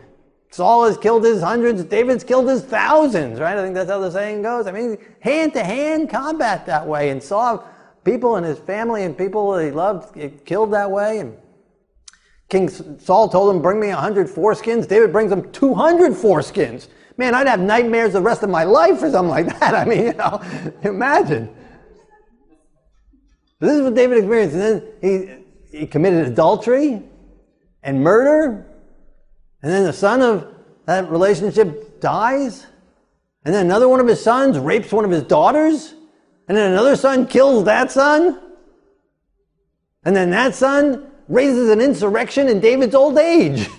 [0.52, 3.58] Saul has killed his hundreds, David's killed his thousands, right?
[3.58, 4.68] I think that's how the saying goes.
[4.68, 7.10] I mean, hand to hand combat that way.
[7.10, 7.68] And Saul
[8.04, 11.20] people in his family and people that he loved get killed that way.
[11.20, 11.38] And
[12.52, 12.68] King
[13.00, 14.86] Saul told him, Bring me 100 foreskins.
[14.86, 16.90] David brings him 200 foreskins.
[17.16, 19.74] Man, I'd have nightmares the rest of my life or something like that.
[19.82, 20.42] I mean, you know,
[20.84, 21.50] imagine.
[23.60, 24.56] This is what David experienced.
[24.56, 27.02] And then he, he committed adultery
[27.84, 28.66] and murder.
[29.64, 30.54] And then the son of
[30.88, 32.68] that relationship dies.
[33.46, 35.94] And then another one of his sons rapes one of his daughters.
[36.50, 38.42] And then another son kills that son.
[40.04, 43.70] And then that son raises an insurrection in David's old age.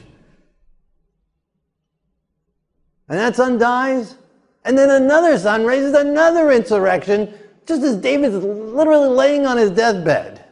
[3.08, 4.16] And that son dies.
[4.64, 7.34] And then another son raises another insurrection
[7.66, 10.44] just as David's literally laying on his deathbed.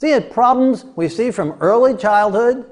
[0.00, 2.70] See, the problems we see from early childhood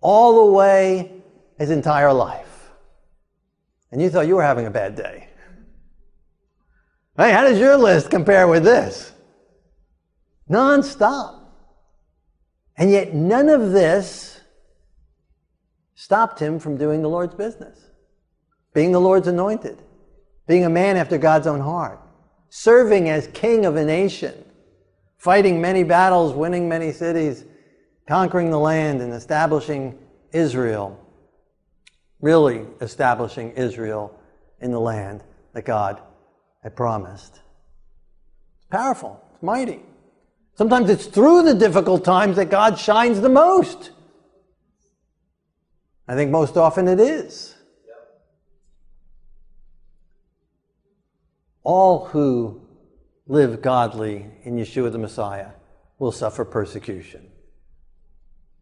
[0.00, 1.22] all the way
[1.58, 2.70] his entire life.
[3.92, 5.28] And you thought you were having a bad day.
[7.16, 9.12] Hey, how does your list compare with this?
[10.48, 11.45] Non-stop.
[12.78, 14.40] And yet none of this
[15.94, 17.78] stopped him from doing the Lord's business.
[18.74, 19.82] Being the Lord's anointed.
[20.46, 22.00] Being a man after God's own heart.
[22.50, 24.34] Serving as king of a nation.
[25.16, 27.44] Fighting many battles, winning many cities,
[28.06, 29.98] conquering the land and establishing
[30.32, 31.00] Israel.
[32.20, 34.18] Really establishing Israel
[34.60, 36.00] in the land that God
[36.62, 37.40] had promised.
[38.58, 39.80] It's powerful, it's mighty.
[40.56, 43.90] Sometimes it's through the difficult times that God shines the most.
[46.08, 47.54] I think most often it is.
[51.62, 52.62] All who
[53.26, 55.50] live godly in Yeshua the Messiah
[55.98, 57.28] will suffer persecution.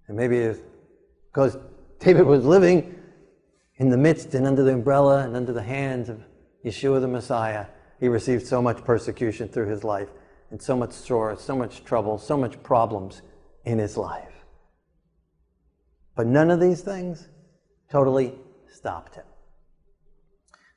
[0.09, 0.59] And maybe
[1.31, 1.57] because
[2.01, 2.99] David was living
[3.77, 6.25] in the midst and under the umbrella and under the hands of
[6.65, 7.67] Yeshua the Messiah,
[8.01, 10.09] he received so much persecution through his life
[10.55, 13.23] and so much sorrow, so much trouble, so much problems
[13.65, 14.45] in his life.
[16.15, 17.27] But none of these things
[17.91, 18.37] totally
[18.69, 19.25] stopped him.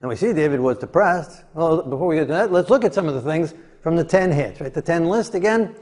[0.01, 1.43] Now we see David was depressed.
[1.53, 3.53] Well, before we get to that, let's look at some of the things
[3.83, 4.73] from the 10 hits, right?
[4.73, 5.75] The 10 list again.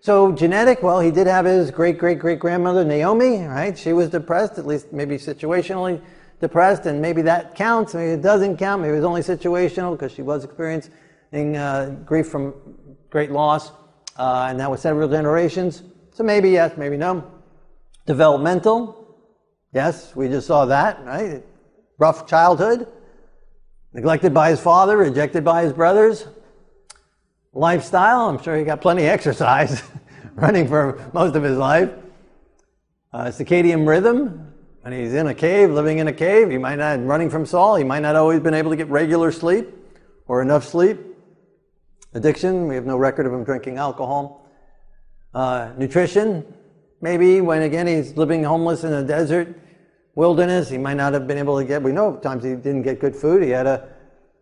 [0.00, 3.76] So genetic, well, he did have his great great great grandmother Naomi, right?
[3.76, 6.00] She was depressed, at least maybe situationally
[6.40, 7.92] depressed, and maybe that counts.
[7.92, 8.80] Maybe it doesn't count.
[8.80, 12.54] Maybe it was only situational because she was experiencing uh, grief from
[13.12, 13.70] great loss,
[14.16, 15.82] uh, and that was several generations.
[16.14, 17.30] So maybe yes, maybe no.
[18.06, 19.16] Developmental,
[19.72, 21.44] yes, we just saw that, right?
[21.98, 22.88] Rough childhood,
[23.92, 26.26] neglected by his father, rejected by his brothers.
[27.52, 28.30] lifestyle.
[28.30, 29.82] I'm sure he got plenty of exercise
[30.34, 31.90] running for most of his life.
[33.12, 37.04] Uh, circadian rhythm, when he's in a cave, living in a cave, he might not,
[37.04, 39.68] running from Saul, he might not always been able to get regular sleep
[40.26, 41.11] or enough sleep.
[42.14, 44.46] Addiction, we have no record of him drinking alcohol.
[45.32, 46.44] Uh, nutrition,
[47.00, 49.58] maybe when again he's living homeless in a desert
[50.14, 53.00] wilderness, he might not have been able to get, we know times he didn't get
[53.00, 53.88] good food, he had to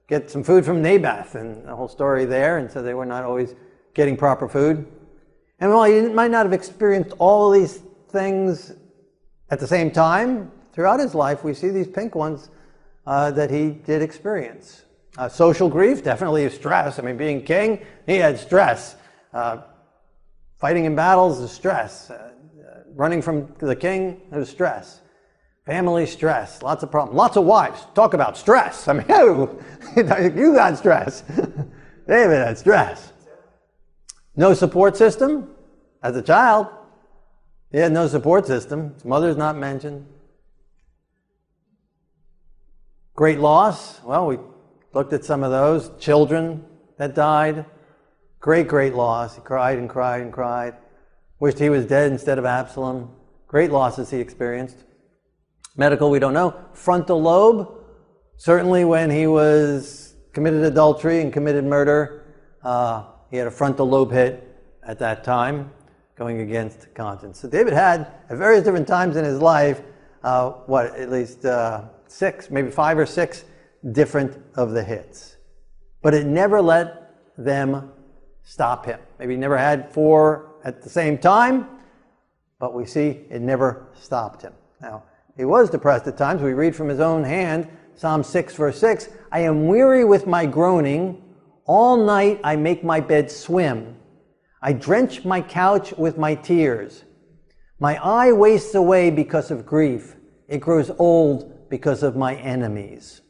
[0.08, 3.24] get some food from Naboth, and the whole story there, and so they were not
[3.24, 3.54] always
[3.94, 4.86] getting proper food.
[5.60, 8.72] And while he might not have experienced all these things
[9.50, 12.50] at the same time, throughout his life, we see these pink ones
[13.06, 14.82] uh, that he did experience.
[15.18, 16.98] Uh, social grief, definitely stress.
[16.98, 18.96] I mean, being king, he had stress.
[19.34, 19.62] Uh,
[20.58, 22.10] fighting in battles is stress.
[22.10, 22.30] Uh,
[22.94, 25.00] running from the king is stress.
[25.66, 27.86] Family stress, lots of problems, lots of wives.
[27.94, 28.88] Talk about stress.
[28.88, 29.06] I mean,
[30.36, 31.22] you got stress.
[32.08, 33.12] David had stress.
[34.36, 35.50] No support system
[36.02, 36.68] as a child.
[37.70, 38.94] He had no support system.
[38.94, 40.06] His mother's not mentioned.
[43.14, 44.02] Great loss.
[44.02, 44.38] Well, we
[44.92, 45.90] looked at some of those.
[45.98, 46.64] Children
[46.98, 47.64] that died.
[48.40, 49.36] Great, great loss.
[49.36, 50.74] He cried and cried and cried.
[51.38, 53.10] Wished he was dead instead of Absalom.
[53.46, 54.76] Great losses he experienced.
[55.76, 56.54] Medical, we don't know.
[56.72, 57.68] Frontal lobe,
[58.36, 62.24] certainly when he was committed adultery and committed murder,
[62.62, 64.46] uh, he had a frontal lobe hit
[64.86, 65.70] at that time,
[66.16, 67.40] going against conscience.
[67.40, 69.82] So David had, at various different times in his life,
[70.22, 73.44] uh, what, at least uh, six, maybe five or six
[73.92, 75.36] different of the hits.
[76.02, 77.92] But it never let them
[78.42, 79.00] stop him.
[79.18, 81.66] Maybe he never had four at the same time,
[82.58, 84.52] but we see it never stopped him.
[84.80, 85.04] Now,
[85.36, 86.42] he was depressed at times.
[86.42, 90.46] We read from his own hand, Psalm 6, verse 6 I am weary with my
[90.46, 91.22] groaning.
[91.64, 93.96] All night I make my bed swim.
[94.62, 97.04] I drench my couch with my tears.
[97.78, 100.16] My eye wastes away because of grief.
[100.48, 103.22] It grows old because of my enemies.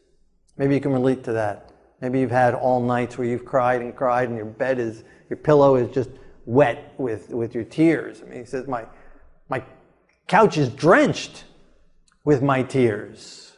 [0.61, 1.70] Maybe you can relate to that.
[2.02, 5.38] Maybe you've had all nights where you've cried and cried and your bed is, your
[5.38, 6.11] pillow is just
[6.44, 8.20] wet with, with your tears.
[8.20, 8.84] I mean, he says, my,
[9.48, 9.64] my
[10.28, 11.44] couch is drenched
[12.24, 13.56] with my tears.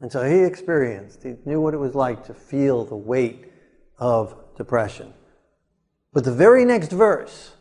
[0.00, 3.52] And so he experienced, he knew what it was like to feel the weight
[3.98, 5.14] of depression.
[6.12, 7.52] But the very next verse,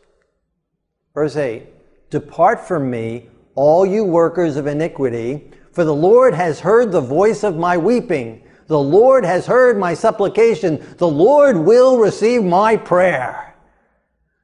[1.14, 1.70] verse 8
[2.10, 7.44] Depart from me, all you workers of iniquity, for the Lord has heard the voice
[7.44, 8.44] of my weeping.
[8.68, 10.84] The Lord has heard my supplication.
[10.98, 13.56] The Lord will receive my prayer.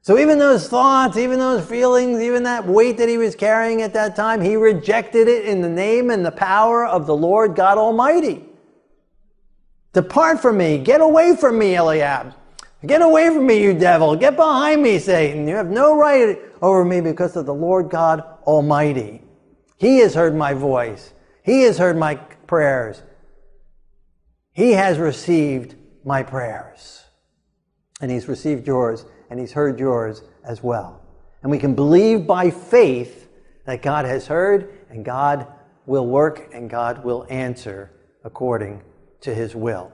[0.02, 3.92] So even those thoughts, even those feelings, even that weight that he was carrying at
[3.94, 7.78] that time, he rejected it in the name and the power of the Lord God
[7.78, 8.44] Almighty.
[9.92, 10.78] Depart from me.
[10.78, 12.34] Get away from me, Eliab.
[12.86, 14.16] Get away from me, you devil.
[14.16, 15.46] Get behind me, Satan.
[15.46, 19.22] You have no right over me because of the Lord God Almighty.
[19.76, 21.12] He has heard my voice.
[21.50, 23.02] He has heard my prayers.
[24.52, 25.74] He has received
[26.04, 27.02] my prayers.
[28.00, 31.02] And he's received yours and He's heard yours as well.
[31.42, 33.28] And we can believe by faith
[33.66, 35.48] that God has heard and God
[35.86, 37.90] will work and God will answer
[38.22, 38.84] according
[39.22, 39.90] to His will.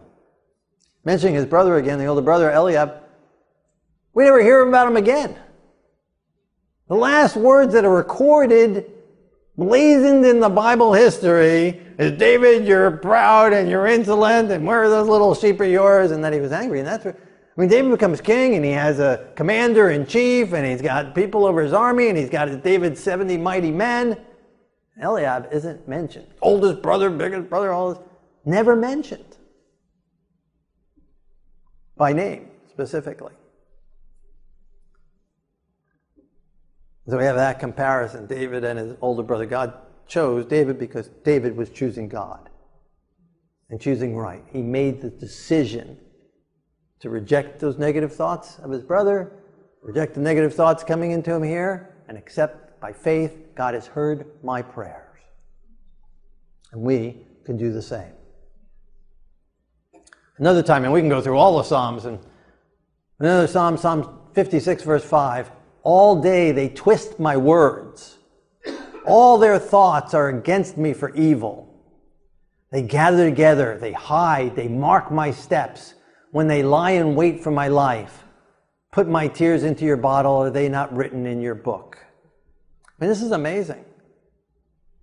[1.06, 3.02] Mentioning his brother again, the older brother Eliab,
[4.12, 5.38] we never hear about him again.
[6.88, 8.92] The last words that are recorded,
[9.56, 14.88] blazoned in the Bible history, is David, you're proud and you're insolent, and where are
[14.88, 16.10] those little sheep of yours?
[16.10, 16.80] And that he was angry.
[16.80, 17.16] And that's what
[17.56, 21.14] I mean, David becomes king and he has a commander in chief and he's got
[21.14, 24.18] people over his army and he's got David's 70 mighty men.
[25.00, 26.26] Eliab isn't mentioned.
[26.42, 28.02] Oldest brother, biggest brother, all this.
[28.44, 29.36] Never mentioned.
[31.96, 33.32] By name, specifically.
[37.08, 38.26] So we have that comparison.
[38.26, 39.46] David and his older brother.
[39.46, 39.74] God
[40.08, 42.48] chose David because David was choosing God
[43.70, 44.42] and choosing right.
[44.52, 45.98] He made the decision
[47.00, 49.32] to reject those negative thoughts of his brother,
[49.82, 54.26] reject the negative thoughts coming into him here, and accept by faith God has heard
[54.42, 55.02] my prayers.
[56.72, 58.12] And we can do the same.
[60.38, 62.18] Another time, and we can go through all the Psalms, and
[63.20, 65.50] another Psalm, Psalm 56, verse 5
[65.86, 68.18] All day they twist my words.
[69.06, 71.72] All their thoughts are against me for evil.
[72.72, 75.94] They gather together, they hide, they mark my steps
[76.32, 78.24] when they lie in wait for my life.
[78.90, 81.98] Put my tears into your bottle, are they not written in your book?
[82.02, 83.84] I mean, this is amazing.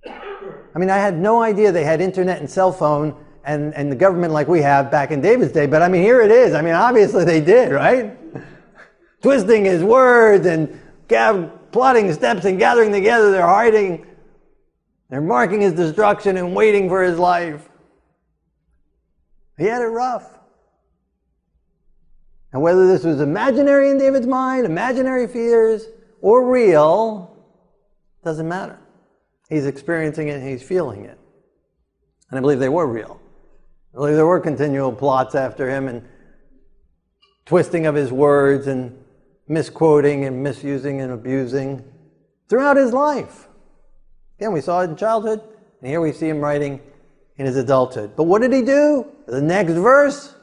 [0.05, 3.15] I mean, I had no idea they had internet and cell phone
[3.45, 6.19] and, and the government like we have back in David's day, but I mean, here
[6.19, 6.53] it is.
[6.53, 8.17] I mean, obviously they did, right?
[9.23, 10.79] Twisting his words and
[11.71, 14.05] plotting steps and gathering together, they're hiding.
[15.09, 17.69] They're marking his destruction and waiting for his life.
[19.57, 20.29] He had it rough.
[22.51, 25.87] And whether this was imaginary in David's mind, imaginary fears,
[26.21, 27.35] or real,
[28.23, 28.79] doesn't matter.
[29.49, 31.17] He's experiencing it, he's feeling it.
[32.29, 33.21] And I believe they were real.
[33.93, 36.07] I believe there were continual plots after him and
[37.45, 39.02] twisting of his words and
[39.47, 41.83] misquoting and misusing and abusing
[42.49, 43.47] throughout his life.
[44.37, 45.41] Again, we saw it in childhood,
[45.81, 46.81] and here we see him writing
[47.37, 48.15] in his adulthood.
[48.15, 49.07] But what did he do?
[49.25, 50.35] The next verse,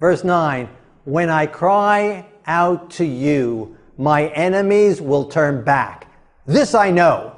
[0.00, 0.68] verse 9
[1.04, 6.10] When I cry out to you, my enemies will turn back.
[6.46, 7.36] This I know,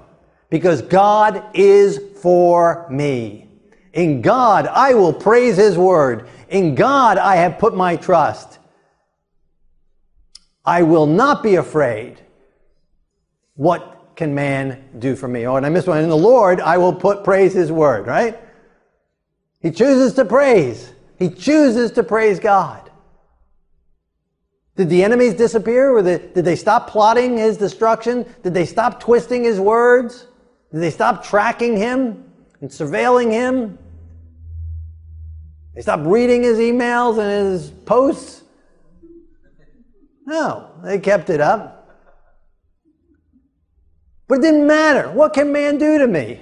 [0.50, 3.48] because God is for me.
[3.92, 6.28] In God I will praise his word.
[6.48, 8.58] In God I have put my trust.
[10.66, 12.20] I will not be afraid.
[13.54, 15.46] What can man do for me?
[15.46, 16.02] Oh, and I missed one.
[16.02, 18.38] In the Lord, I will put praise his word, right?
[19.60, 20.92] He chooses to praise.
[21.18, 22.90] He chooses to praise God.
[24.76, 25.96] Did the enemies disappear?
[25.96, 28.26] Or did they stop plotting his destruction?
[28.42, 30.26] Did they stop twisting his words?
[30.72, 33.78] Did they stop tracking him and surveilling him?
[35.74, 38.42] They stopped reading his emails and his posts?
[40.26, 41.76] No, they kept it up.
[44.28, 45.08] But it didn't matter.
[45.10, 46.40] What can man do to me?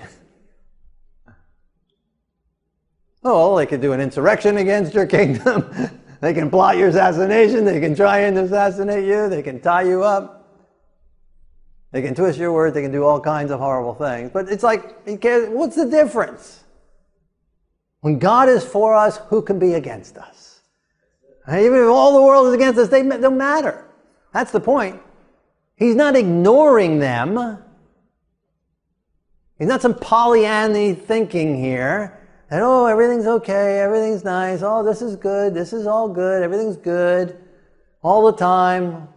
[3.23, 5.71] Oh, they could do an insurrection against your kingdom.
[6.21, 7.65] they can plot your assassination.
[7.65, 9.29] They can try and assassinate you.
[9.29, 10.43] They can tie you up.
[11.93, 12.75] They can twist your words.
[12.75, 14.31] They can do all kinds of horrible things.
[14.33, 16.65] But it's like, what's the difference?
[18.01, 20.44] When God is for us, who can be against us?
[21.49, 23.85] Even if all the world is against us, they don't matter.
[24.33, 25.01] That's the point.
[25.77, 27.59] He's not ignoring them.
[29.59, 32.21] He's not some Pollyanny thinking here
[32.51, 36.77] that, oh, everything's okay, everything's nice, oh, this is good, this is all good, everything's
[36.77, 37.39] good,
[38.03, 39.09] all the time.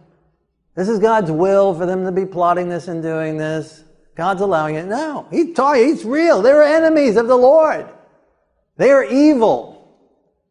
[0.74, 3.84] This is God's will for them to be plotting this and doing this.
[4.14, 4.86] God's allowing it.
[4.86, 6.42] No, he's he's real.
[6.42, 7.88] They're enemies of the Lord.
[8.76, 9.77] They are evil.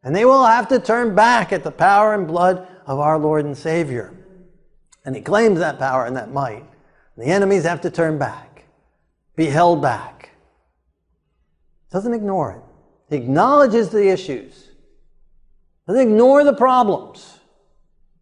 [0.07, 3.43] And they will have to turn back at the power and blood of our Lord
[3.43, 4.13] and Savior.
[5.03, 6.63] And he claims that power and that might.
[7.17, 8.63] The enemies have to turn back,
[9.35, 10.29] be held back.
[11.91, 12.61] Doesn't ignore it.
[13.09, 14.69] He acknowledges the issues.
[15.89, 17.41] Doesn't ignore the problems.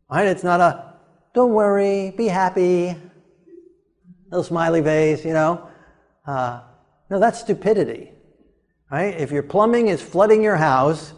[0.10, 0.26] Right?
[0.26, 0.96] It's not a
[1.36, 2.96] don't worry, be happy,
[4.32, 5.70] little smiley face, you know.
[6.26, 6.62] Uh,
[7.12, 8.12] no, that's stupidity.
[8.90, 9.14] Right?
[9.20, 11.14] If your plumbing is flooding your house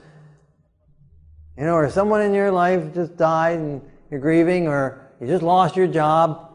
[1.58, 3.82] you know, or someone in your life just died and
[4.12, 6.52] you're grieving, or you just lost your job,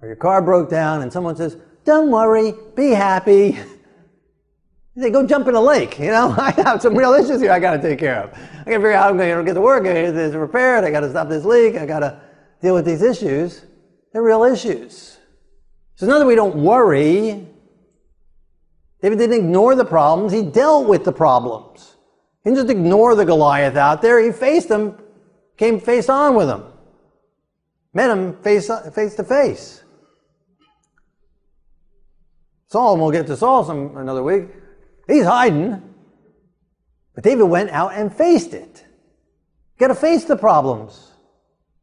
[0.00, 3.58] or your car broke down and someone says, Don't worry, be happy.
[4.98, 5.96] They go jump in a lake.
[6.00, 8.32] You know, I have some real issues here I got to take care of.
[8.32, 9.82] I got to figure out how I'm to get to work.
[9.82, 10.84] I got to get it.
[10.84, 11.76] I got to stop this leak.
[11.76, 12.20] I got to
[12.60, 13.64] deal with these issues.
[14.12, 15.16] They're real issues.
[15.94, 17.46] So not that we don't worry.
[19.00, 20.32] David didn't ignore the problems.
[20.32, 21.94] He dealt with the problems.
[22.48, 24.18] He didn't just ignore the Goliath out there.
[24.18, 24.96] He faced him,
[25.58, 26.64] came face on with him,
[27.92, 29.84] met him face, face to face.
[32.68, 34.44] Saul, and we'll get to Saul some another week.
[35.06, 35.94] He's hiding.
[37.14, 38.82] But David went out and faced it.
[39.78, 41.12] Got to face the problems.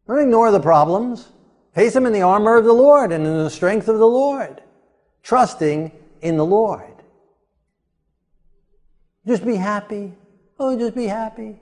[0.08, 1.30] Don't ignore the problems.
[1.76, 4.64] Face them in the armor of the Lord and in the strength of the Lord,
[5.22, 5.92] trusting
[6.24, 7.04] in the Lord.
[9.28, 10.16] Just be happy
[10.58, 11.60] Oh, just be happy.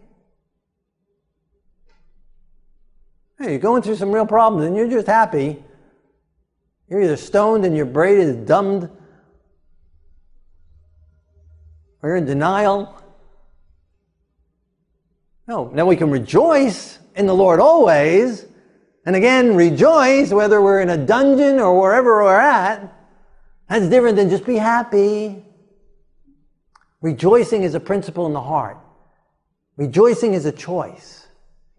[3.39, 5.63] Hey, you're going through some real problems and you're just happy.
[6.87, 8.89] You're either stoned and your brain is dumbed,
[12.01, 13.01] or you're in denial.
[15.47, 18.45] No, now we can rejoice in the Lord always.
[19.05, 22.93] And again, rejoice whether we're in a dungeon or wherever we're at.
[23.67, 25.43] That's different than just be happy.
[27.01, 28.77] Rejoicing is a principle in the heart.
[29.77, 31.27] Rejoicing is a choice.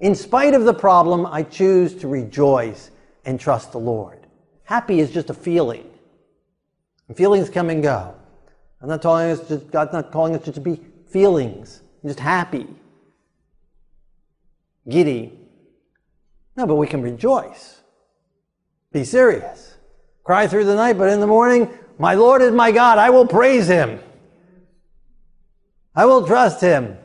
[0.00, 2.90] In spite of the problem, I choose to rejoice
[3.24, 4.26] and trust the Lord.
[4.64, 5.88] Happy is just a feeling.
[7.08, 8.14] And feelings come and go.
[8.80, 12.66] I'm not telling us just, God's not calling us just to be feelings, just happy,
[14.88, 15.38] giddy.
[16.56, 17.80] No, but we can rejoice.
[18.92, 19.76] Be serious.
[20.24, 23.26] Cry through the night, but in the morning, my Lord is my God, I will
[23.26, 24.00] praise him.
[25.94, 26.98] I will trust him.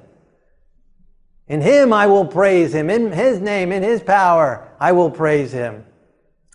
[1.49, 2.89] In him I will praise him.
[2.91, 5.83] In his name, in his power, I will praise him.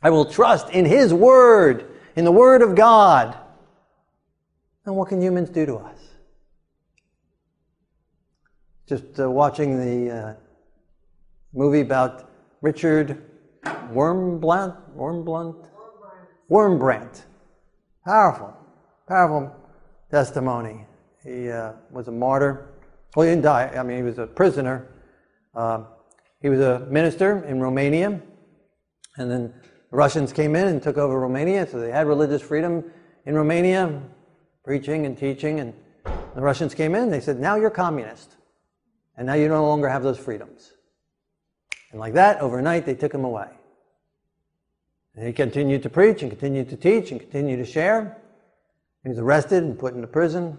[0.02, 3.36] I will trust in his word, in the word of God.
[4.86, 5.98] And what can humans do to us?
[8.86, 10.34] Just uh, watching the uh,
[11.52, 12.30] movie about
[12.60, 13.20] Richard
[13.64, 15.68] Wormblant, Wormblant,
[16.50, 17.22] Wurmbrand.
[18.04, 18.54] Powerful,
[19.08, 19.56] powerful
[20.10, 20.86] testimony.
[21.24, 22.73] He uh, was a martyr.
[23.14, 23.72] Well, he didn't die.
[23.76, 24.88] I mean, he was a prisoner.
[25.54, 25.86] Um,
[26.40, 28.20] he was a minister in Romania,
[29.16, 29.54] and then
[29.90, 32.84] the Russians came in and took over Romania, so they had religious freedom
[33.24, 34.02] in Romania,
[34.64, 35.60] preaching and teaching.
[35.60, 35.72] And
[36.34, 37.10] the Russians came in.
[37.10, 38.36] They said, "Now you're communist,
[39.16, 40.72] and now you no longer have those freedoms."
[41.92, 43.48] And like that, overnight, they took him away.
[45.14, 48.20] And he continued to preach and continued to teach and continued to share.
[49.04, 50.58] He was arrested and put into prison,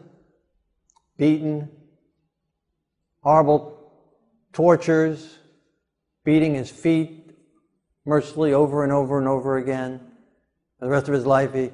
[1.18, 1.70] beaten,
[3.26, 3.76] horrible
[4.54, 5.40] tortures,
[6.24, 7.36] beating his feet
[8.06, 10.00] mercilessly over and over and over again.
[10.78, 11.72] For the rest of his life, he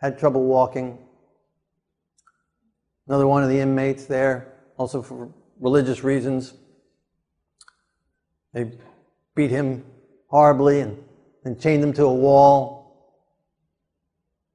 [0.00, 0.96] had trouble walking.
[3.08, 6.54] Another one of the inmates there, also for religious reasons,
[8.52, 8.70] they
[9.34, 9.84] beat him
[10.28, 11.02] horribly and,
[11.44, 13.18] and chained him to a wall,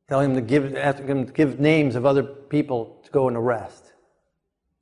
[0.08, 3.36] telling him to give, asking him to give names of other people to go and
[3.36, 3.89] arrest.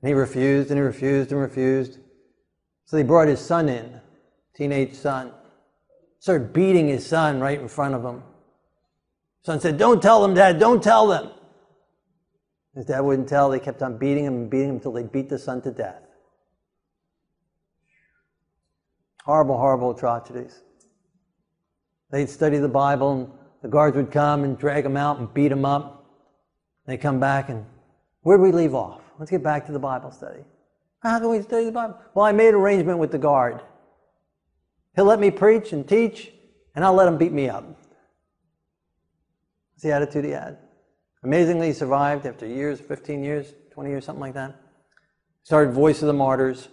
[0.02, 1.98] And he refused and he refused and refused.
[2.84, 4.00] So they brought his son in,
[4.54, 5.32] teenage son,
[6.20, 8.22] started beating his son right in front of him.
[9.42, 11.30] Son said, Don't tell them, Dad, don't tell them.
[12.74, 13.50] His dad wouldn't tell.
[13.50, 16.00] They kept on beating him and beating him until they beat the son to death.
[19.24, 20.60] Horrible, horrible atrocities.
[22.10, 23.30] They'd study the Bible, and
[23.62, 26.06] the guards would come and drag him out and beat him up.
[26.86, 27.66] They'd come back, and
[28.22, 29.02] where'd we leave off?
[29.18, 30.40] Let's get back to the Bible study.
[31.00, 31.98] How can we study the Bible?
[32.14, 33.60] Well, I made an arrangement with the guard.
[34.94, 36.32] He'll let me preach and teach,
[36.74, 37.64] and I'll let him beat me up.
[39.72, 40.58] That's the attitude he had.
[41.22, 44.60] Amazingly, he survived after years 15 years, 20 years, something like that.
[45.42, 46.68] Started Voice of the Martyrs.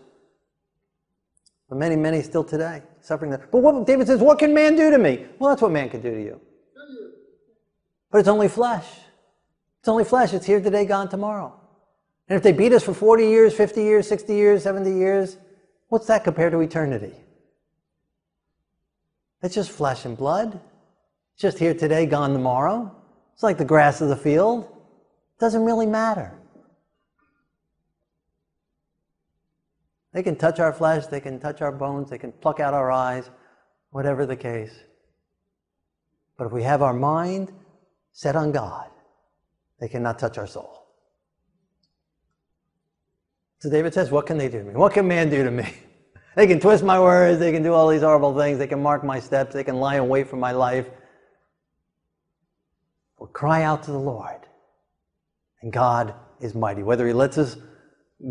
[1.70, 3.52] But many, many still today suffering that.
[3.52, 5.26] But what David says, what can man do to me?
[5.40, 6.42] Well, that's what man can do to you.
[8.12, 8.86] But it's only flesh.
[9.80, 10.34] It's only flesh.
[10.34, 11.60] It's here today, gone tomorrow.
[12.28, 15.38] And if they beat us for 40 years, 50 years, 60 years, 70 years,
[15.90, 17.14] what's that compared to eternity?
[19.44, 20.60] It's just flesh and blood.
[21.34, 22.96] It's just here today, gone tomorrow.
[23.34, 24.64] It's like the grass of the field.
[24.64, 26.34] It doesn't really matter.
[30.14, 32.90] They can touch our flesh, they can touch our bones, they can pluck out our
[32.90, 33.30] eyes,
[33.92, 34.74] whatever the case.
[36.38, 37.52] But if we have our mind
[38.14, 38.90] set on God,
[39.80, 40.85] they cannot touch our soul.
[43.60, 44.74] So David says, What can they do to me?
[44.74, 45.66] What can man do to me?
[46.36, 49.06] They can twist my words, they can do all these horrible things, they can mark
[49.06, 50.86] my steps, they can lie in wait for my life.
[53.18, 54.42] But cry out to the Lord.
[55.62, 56.84] And God is mighty.
[56.84, 57.56] Whether He lets us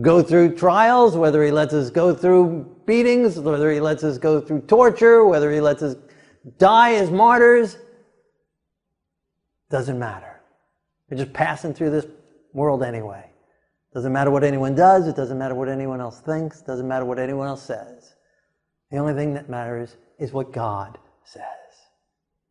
[0.03, 4.39] go through trials, whether He lets us go through beatings, whether He lets us go
[4.39, 5.97] through torture, whether He lets us
[6.59, 7.79] die as martyrs,
[9.71, 10.41] doesn't matter.
[11.09, 12.07] We're just passing through this
[12.53, 13.31] world anyway.
[13.95, 17.21] Doesn't matter what anyone does, it doesn't matter what anyone else thinks, doesn't matter what
[17.21, 18.15] anyone else says.
[18.91, 21.45] The only thing that matters is what God says.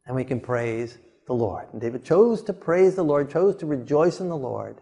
[0.06, 1.68] And we can praise the Lord.
[1.74, 4.78] And David chose to praise the Lord, chose to rejoice in the Lord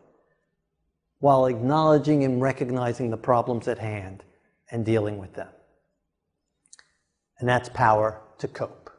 [1.20, 4.24] while acknowledging and recognizing the problems at hand
[4.70, 5.50] and dealing with them.
[7.40, 8.92] And that's power to cope.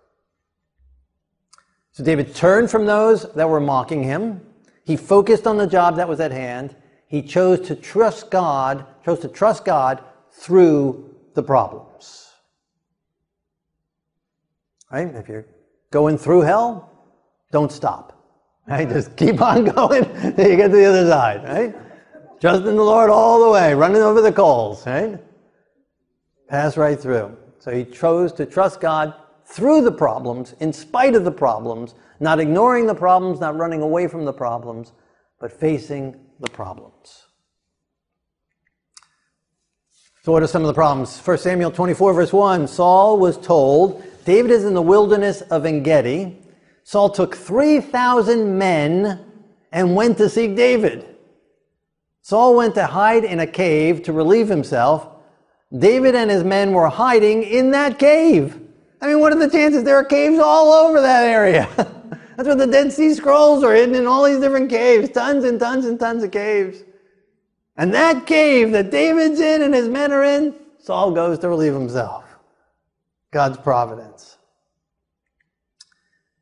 [1.92, 4.40] So David turned from those that were mocking him.
[4.84, 6.74] He focused on the job that was at hand
[7.12, 10.02] he chose to trust God, chose to trust God
[10.32, 12.30] through the problems.
[14.90, 15.14] Right?
[15.14, 15.44] If you're
[15.90, 16.90] going through hell,
[17.50, 18.18] don't stop.
[18.66, 18.88] Right?
[18.88, 20.04] Just keep on going
[20.36, 22.40] till you get to the other side, right?
[22.40, 25.22] Trust in the Lord all the way, running over the coals, right?
[26.48, 27.36] Pass right through.
[27.58, 29.12] So he chose to trust God
[29.44, 34.08] through the problems, in spite of the problems, not ignoring the problems, not running away
[34.08, 34.92] from the problems,
[35.38, 37.26] but facing the problems.
[40.24, 41.18] So, what are some of the problems?
[41.18, 45.82] 1 Samuel 24, verse 1 Saul was told, David is in the wilderness of En
[45.82, 46.38] Gedi.
[46.84, 49.24] Saul took 3,000 men
[49.72, 51.06] and went to seek David.
[52.20, 55.08] Saul went to hide in a cave to relieve himself.
[55.76, 58.60] David and his men were hiding in that cave.
[59.00, 61.68] I mean, what are the chances there are caves all over that area?
[62.42, 65.60] That's where the Dead Sea Scrolls are hidden in all these different caves, tons and
[65.60, 66.82] tons and tons of caves.
[67.76, 71.72] And that cave that David's in and his men are in, Saul goes to relieve
[71.72, 72.24] himself.
[73.30, 74.38] God's providence.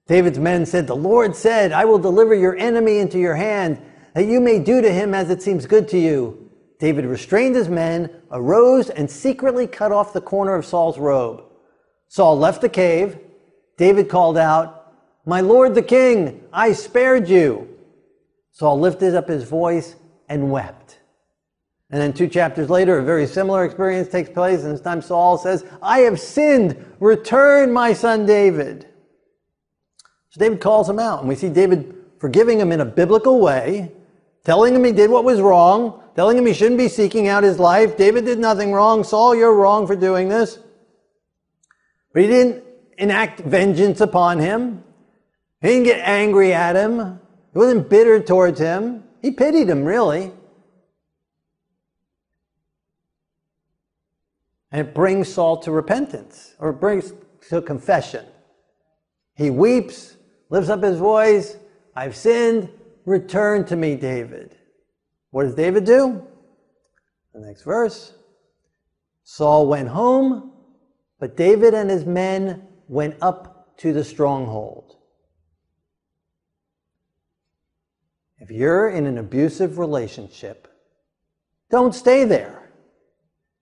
[0.07, 3.79] David's men said, The Lord said, I will deliver your enemy into your hand,
[4.15, 6.51] that you may do to him as it seems good to you.
[6.79, 11.43] David restrained his men, arose, and secretly cut off the corner of Saul's robe.
[12.09, 13.19] Saul left the cave.
[13.77, 14.80] David called out,
[15.27, 17.69] My lord the king, I spared you.
[18.53, 19.97] Saul lifted up his voice
[20.29, 20.99] and wept.
[21.91, 25.39] And then two chapters later, a very similar experience takes place, and this time Saul
[25.39, 26.85] says, I have sinned.
[27.01, 28.87] Return, my son David.
[30.31, 33.91] So David calls him out, and we see David forgiving him in a biblical way,
[34.45, 37.59] telling him he did what was wrong, telling him he shouldn't be seeking out his
[37.59, 37.97] life.
[37.97, 39.03] David did nothing wrong.
[39.03, 40.61] Saul, you're wrong for doing this.
[42.13, 42.65] But he didn't
[42.99, 44.85] enact vengeance upon him.
[45.61, 47.21] He didn't get angry at him.
[47.53, 49.05] He wasn't bitter towards him.
[49.21, 50.33] He pitied him, really.
[54.73, 57.13] And it brings Saul to repentance, or it brings
[57.49, 58.25] to confession.
[59.35, 60.17] He weeps,
[60.49, 61.57] lifts up his voice,
[61.97, 62.69] I've sinned,
[63.05, 64.57] return to me, David.
[65.31, 66.27] What does David do?
[67.35, 68.15] The next verse
[69.25, 70.53] Saul went home,
[71.19, 74.97] but David and his men went up to the stronghold.
[78.41, 80.67] If you're in an abusive relationship,
[81.71, 82.71] don't stay there.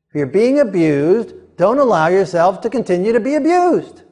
[0.08, 4.02] If you're being abused, don't allow yourself to continue to be abused.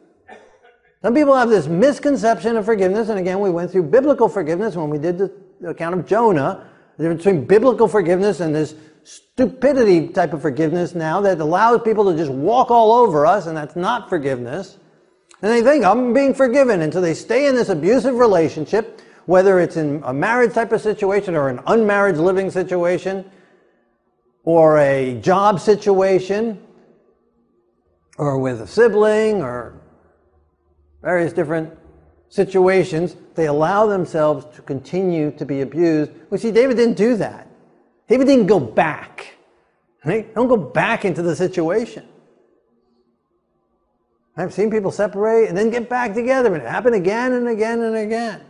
[1.02, 4.90] Some people have this misconception of forgiveness, and again, we went through biblical forgiveness when
[4.90, 5.32] we did the
[5.64, 6.68] account of Jonah.
[6.96, 12.10] The difference between biblical forgiveness and this stupidity type of forgiveness now that allows people
[12.10, 14.78] to just walk all over us, and that's not forgiveness.
[15.42, 16.80] And they think, I'm being forgiven.
[16.82, 20.80] And so they stay in this abusive relationship, whether it's in a marriage type of
[20.80, 23.28] situation or an unmarried living situation
[24.44, 26.62] or a job situation
[28.18, 29.80] or with a sibling or
[31.02, 31.76] various different
[32.28, 36.10] situations, they allow themselves to continue to be abused.
[36.30, 37.48] We see David didn't do that.
[38.08, 39.34] David didn't go back.
[40.04, 40.32] Right?
[40.34, 42.06] Don't go back into the situation.
[44.36, 47.80] I've seen people separate and then get back together, and it happened again and again
[47.80, 48.42] and again.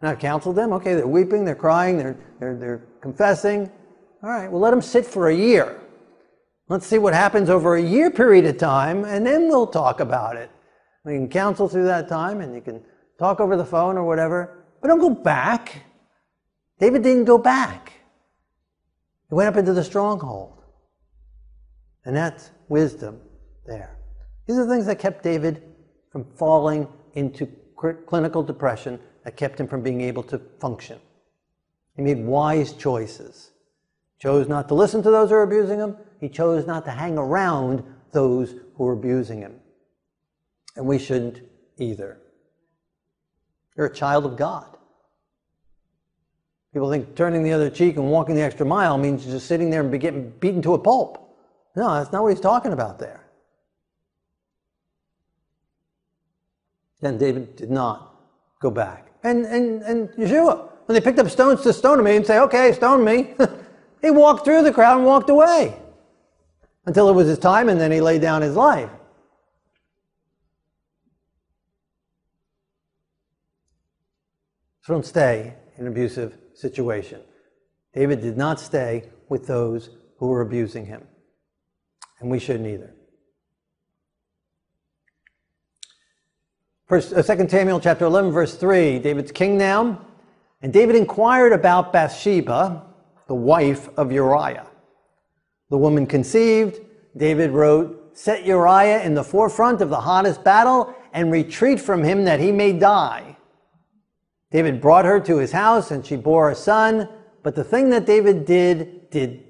[0.00, 0.72] And I've counseled them.
[0.74, 3.70] Okay, they're weeping, they're crying, they're, they're, they're confessing.
[4.22, 5.80] All right, well, let them sit for a year.
[6.68, 10.36] Let's see what happens over a year period of time, and then we'll talk about
[10.36, 10.50] it.
[11.04, 12.82] We can counsel through that time and you can
[13.16, 15.84] talk over the phone or whatever, but don't go back.
[16.80, 17.92] David didn't go back.
[19.28, 20.64] He went up into the stronghold.
[22.04, 23.20] And that's wisdom
[23.66, 23.98] there.
[24.46, 25.62] These are the things that kept David
[26.10, 31.00] from falling into clinical depression, that kept him from being able to function.
[31.96, 33.50] He made wise choices.
[34.20, 35.96] Chose not to listen to those who were abusing him.
[36.20, 39.58] He chose not to hang around those who were abusing him
[40.76, 41.40] and we shouldn't
[41.76, 42.20] either.
[43.76, 44.76] You're a child of God.
[46.72, 49.80] People think turning the other cheek and walking the extra mile means just sitting there
[49.80, 51.36] and getting beaten to a pulp.
[51.74, 53.24] No, that's not what he's talking about there.
[57.00, 58.15] Then David did not
[58.60, 59.10] go back.
[59.22, 62.38] And, and, and Yeshua, when they picked up stones to stone him, he didn't say,
[62.40, 63.34] okay, stone me.
[64.02, 65.76] he walked through the crowd and walked away
[66.86, 68.90] until it was his time, and then he laid down his life.
[74.82, 77.20] So don't stay in an abusive situation.
[77.92, 81.02] David did not stay with those who were abusing him.
[82.20, 82.95] And we shouldn't either.
[86.88, 90.00] Uh, 2 Samuel chapter 11, verse 3, David's king now.
[90.62, 92.84] And David inquired about Bathsheba,
[93.26, 94.68] the wife of Uriah.
[95.68, 96.78] The woman conceived.
[97.16, 102.24] David wrote, Set Uriah in the forefront of the hottest battle and retreat from him
[102.24, 103.36] that he may die.
[104.52, 107.08] David brought her to his house and she bore a son.
[107.42, 109.42] But the thing that David did, did,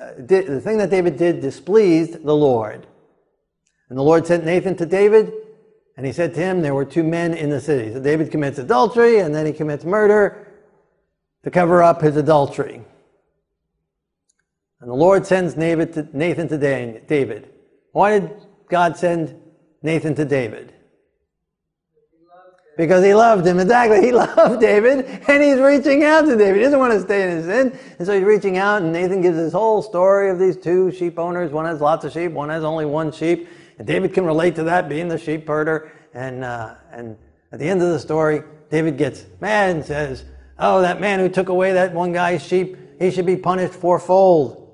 [0.00, 2.86] uh, did the thing that David did displeased the Lord.
[3.88, 5.32] And the Lord sent Nathan to David,
[5.96, 7.92] and he said to him, There were two men in the city.
[7.92, 10.48] So David commits adultery, and then he commits murder
[11.42, 12.82] to cover up his adultery.
[14.80, 16.58] And the Lord sends Nathan to
[17.06, 17.50] David.
[17.92, 18.30] Why did
[18.68, 19.40] God send
[19.82, 20.72] Nathan to David?
[22.76, 23.58] because he loved him.
[23.58, 24.00] Exactly.
[24.00, 26.56] He loved David and he's reaching out to David.
[26.56, 27.78] He doesn't want to stay in his sin.
[27.98, 31.18] And so he's reaching out and Nathan gives this whole story of these two sheep
[31.18, 31.52] owners.
[31.52, 33.48] One has lots of sheep, one has only one sheep.
[33.82, 35.90] And David can relate to that being the sheep herder.
[36.14, 37.18] And, uh, and
[37.50, 40.24] at the end of the story, David gets mad and says,
[40.56, 44.72] Oh, that man who took away that one guy's sheep, he should be punished fourfold.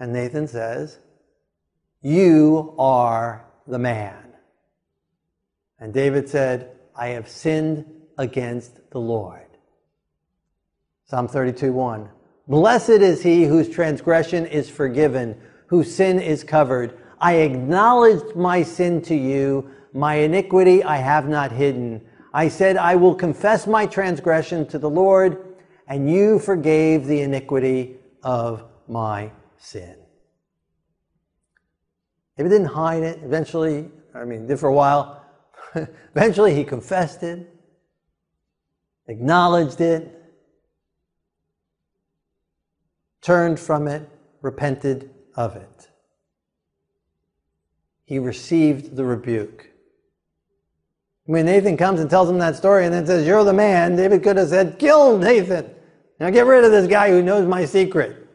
[0.00, 0.98] And Nathan says,
[2.00, 4.32] You are the man.
[5.78, 7.84] And David said, I have sinned
[8.16, 9.48] against the Lord.
[11.04, 12.08] Psalm 32 1.
[12.48, 16.98] Blessed is he whose transgression is forgiven, whose sin is covered.
[17.20, 22.02] I acknowledged my sin to you, my iniquity I have not hidden.
[22.34, 25.56] I said, I will confess my transgression to the Lord,
[25.88, 29.96] and you forgave the iniquity of my sin.
[32.36, 33.20] David didn't hide it.
[33.22, 35.24] Eventually, I mean, did for a while.
[36.14, 37.48] Eventually, he confessed it,
[39.08, 40.12] acknowledged it,
[43.22, 44.08] turned from it,
[44.42, 45.88] repented of it.
[48.06, 49.70] He received the rebuke.
[51.24, 54.22] When Nathan comes and tells him that story and then says, You're the man, David
[54.22, 55.68] could have said, Kill Nathan.
[56.18, 58.28] Now get rid of this guy who knows my secret.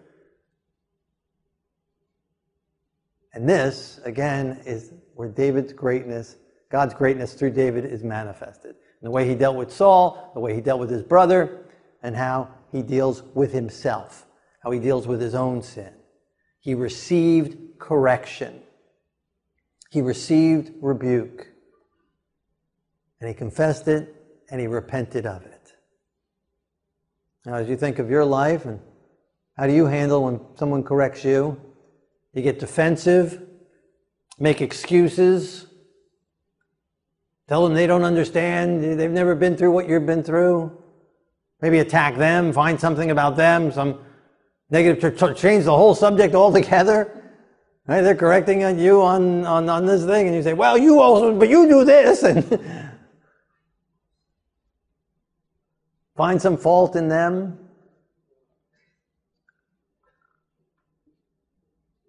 [3.33, 6.35] And this, again, is where David's greatness,
[6.69, 8.71] God's greatness through David is manifested.
[8.71, 11.65] In the way he dealt with Saul, the way he dealt with his brother,
[12.03, 14.25] and how he deals with himself,
[14.61, 15.93] how he deals with his own sin.
[16.59, 18.61] He received correction.
[19.91, 21.47] He received rebuke.
[23.19, 24.15] And he confessed it
[24.49, 25.73] and he repented of it.
[27.45, 28.79] Now, as you think of your life and
[29.57, 31.59] how do you handle when someone corrects you?
[32.33, 33.43] You get defensive,
[34.39, 35.67] make excuses,
[37.49, 40.71] tell them they don't understand, they've never been through what you've been through.
[41.61, 43.99] Maybe attack them, find something about them, some
[44.69, 47.20] negative, change the whole subject altogether.
[47.87, 48.01] Right?
[48.01, 51.33] They're correcting on you on, on, on this thing, and you say, Well, you also,
[51.37, 52.23] but you do this.
[52.31, 52.91] And
[56.15, 57.57] find some fault in them.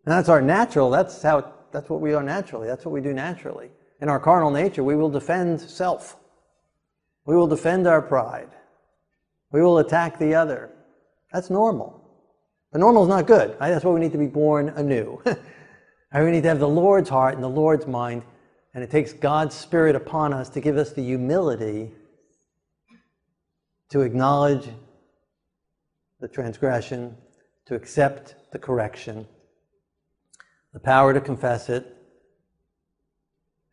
[0.05, 2.68] And that's our natural, that's how that's what we are naturally.
[2.68, 3.70] That's what we do naturally.
[4.01, 6.16] In our carnal nature, we will defend self.
[7.25, 8.51] We will defend our pride.
[9.53, 10.70] We will attack the other.
[11.33, 12.01] That's normal.
[12.70, 13.57] But normal is not good.
[13.61, 13.70] Right?
[13.70, 15.23] That's why we need to be born anew.
[16.15, 18.23] we need to have the Lord's heart and the Lord's mind,
[18.75, 21.91] and it takes God's Spirit upon us to give us the humility
[23.89, 24.71] to acknowledge
[26.21, 27.15] the transgression,
[27.67, 29.27] to accept the correction,
[30.73, 31.97] the power to confess it,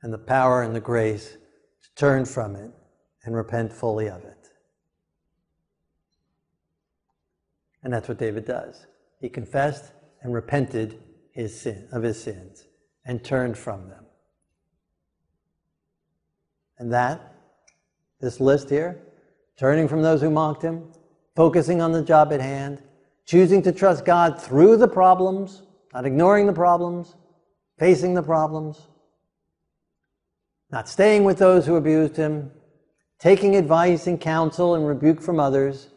[0.02, 1.38] and the power and the grace
[1.84, 2.72] to turn from it
[3.24, 4.48] and repent fully of it.
[7.84, 8.88] And that's what David does.
[9.22, 12.65] He confessed and repented his sin, of his sins
[13.05, 14.05] and turned from them.
[16.77, 17.34] And that,
[18.21, 19.01] this list here,
[19.57, 20.91] turning from those who mocked him,
[21.36, 22.82] focusing on the job at hand,
[23.25, 25.63] choosing to trust God through the problems,
[25.93, 27.15] not ignoring the problems,
[27.77, 28.88] facing the problems,
[30.71, 32.51] not staying with those who abused him,
[33.17, 35.89] taking advice and counsel and rebuke from others,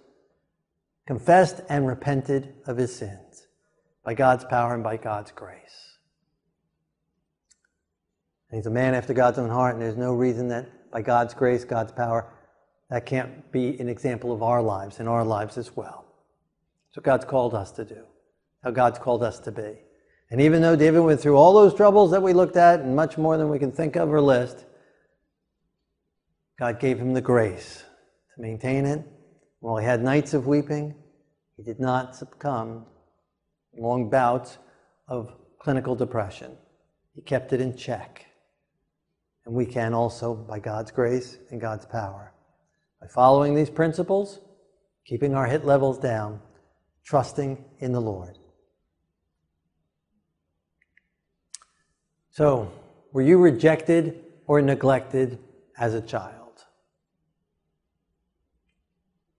[1.07, 3.22] confessed and repented of his sins
[4.05, 5.99] by God's power and by God's grace.
[8.51, 11.35] And he's a man after God's own heart, and there's no reason that by God's
[11.35, 12.33] grace, God's power,
[12.91, 16.05] that can't be an example of our lives, and our lives as well.
[16.89, 18.05] That's what God's called us to do,
[18.63, 19.79] how God's called us to be.
[20.31, 23.17] And even though David went through all those troubles that we looked at, and much
[23.17, 24.67] more than we can think of or list,
[26.59, 27.85] God gave him the grace
[28.35, 29.03] to maintain it.
[29.61, 30.95] While he had nights of weeping,
[31.57, 32.85] he did not succumb
[33.77, 34.59] long bouts
[35.09, 36.57] of clinical depression.
[37.15, 38.27] He kept it in check.
[39.45, 42.33] And we can also, by God's grace and God's power,
[43.01, 44.41] by following these principles,
[45.05, 46.41] keeping our hit levels down,
[47.05, 48.39] trusting in the Lord.
[52.31, 52.73] So,
[53.13, 55.39] were you rejected or neglected
[55.77, 56.65] as a child?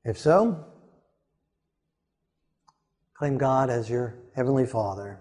[0.04, 0.66] If so,
[3.14, 5.20] claim God as your Heavenly Father,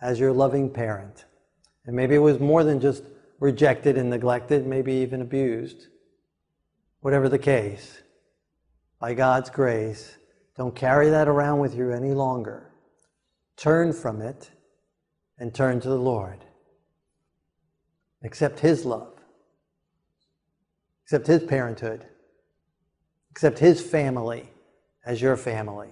[0.00, 1.24] as your loving parent.
[1.86, 3.04] And maybe it was more than just
[3.40, 5.86] rejected and neglected, maybe even abused.
[7.00, 8.02] Whatever the case,
[9.00, 10.16] by God's grace,
[10.56, 12.70] don't carry that around with you any longer.
[13.56, 14.50] Turn from it
[15.38, 16.44] and turn to the Lord.
[18.22, 19.14] Accept His love.
[21.04, 22.06] Accept His parenthood.
[23.30, 24.48] Accept His family
[25.04, 25.90] as your family.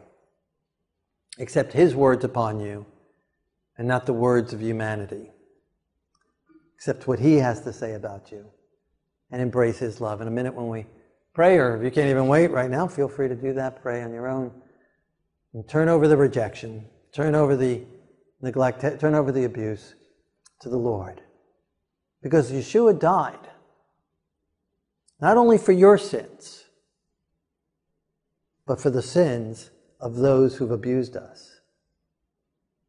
[1.40, 2.86] Accept His words upon you
[3.78, 5.30] and not the words of humanity.
[6.76, 8.46] Accept what He has to say about you
[9.30, 10.20] and embrace His love.
[10.20, 10.86] In a minute, when we
[11.32, 13.82] pray, or if you can't even wait right now, feel free to do that.
[13.82, 14.52] Pray on your own.
[15.54, 17.84] And turn over the rejection, turn over the
[18.42, 19.94] neglect, turn over the abuse
[20.60, 21.22] to the Lord.
[22.22, 23.48] Because Yeshua died
[25.20, 26.64] not only for your sins,
[28.66, 29.70] but for the sins
[30.00, 31.60] of those who've abused us.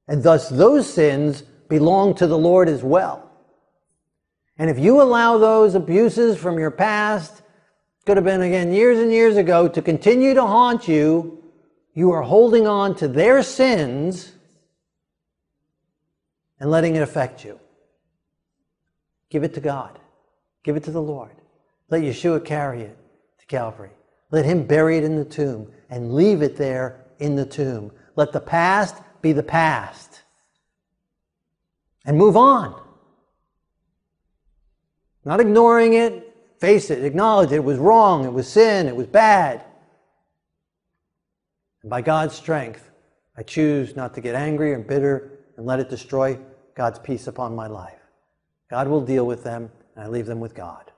[0.07, 3.29] And thus, those sins belong to the Lord as well.
[4.57, 7.41] And if you allow those abuses from your past,
[8.05, 11.43] could have been again years and years ago, to continue to haunt you,
[11.93, 14.31] you are holding on to their sins
[16.59, 17.59] and letting it affect you.
[19.29, 19.97] Give it to God.
[20.63, 21.31] Give it to the Lord.
[21.89, 22.97] Let Yeshua carry it
[23.39, 23.91] to Calvary.
[24.31, 27.91] Let him bury it in the tomb and leave it there in the tomb.
[28.15, 30.23] Let the past be the past.
[32.05, 32.81] And move on.
[35.23, 37.57] Not ignoring it, face it, acknowledge it.
[37.57, 39.63] It was wrong, it was sin, it was bad.
[41.83, 42.89] And by God's strength,
[43.37, 46.39] I choose not to get angry and bitter and let it destroy
[46.75, 47.99] God's peace upon my life.
[48.69, 50.91] God will deal with them, and I leave them with God.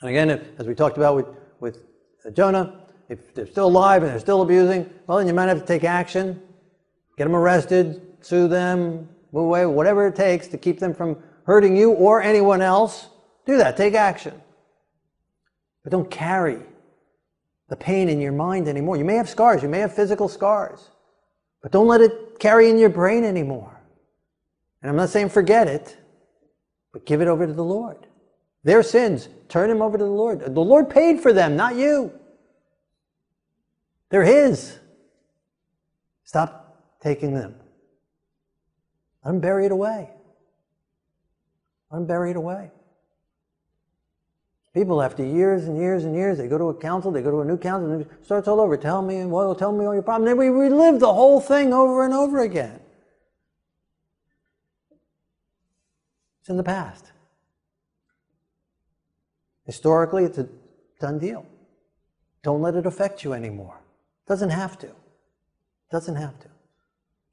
[0.00, 1.26] And again, as we talked about with,
[1.58, 1.89] with
[2.24, 5.60] Uh, Jonah, if they're still alive and they're still abusing, well, then you might have
[5.60, 6.40] to take action,
[7.16, 11.76] get them arrested, sue them, move away, whatever it takes to keep them from hurting
[11.76, 13.08] you or anyone else.
[13.46, 14.40] Do that, take action.
[15.82, 16.60] But don't carry
[17.68, 18.96] the pain in your mind anymore.
[18.96, 20.90] You may have scars, you may have physical scars,
[21.62, 23.80] but don't let it carry in your brain anymore.
[24.82, 25.96] And I'm not saying forget it,
[26.92, 28.06] but give it over to the Lord.
[28.62, 30.40] Their sins, turn them over to the Lord.
[30.40, 32.12] The Lord paid for them, not you.
[34.10, 34.78] They're His.
[36.24, 37.54] Stop taking them.
[39.24, 40.10] Let Him bury it away.
[41.90, 42.70] Let Him bury it away.
[44.72, 47.40] People, after years and years and years, they go to a council, they go to
[47.40, 48.76] a new council, and it starts all over.
[48.76, 50.28] Tell me, well, tell me all your problems.
[50.28, 52.78] Then we relive the whole thing over and over again.
[56.40, 57.10] It's in the past.
[59.70, 60.48] Historically, it's a
[60.98, 61.46] done deal.
[62.42, 63.80] Don't let it affect you anymore.
[64.26, 64.90] Doesn't have to.
[65.92, 66.48] Doesn't have to.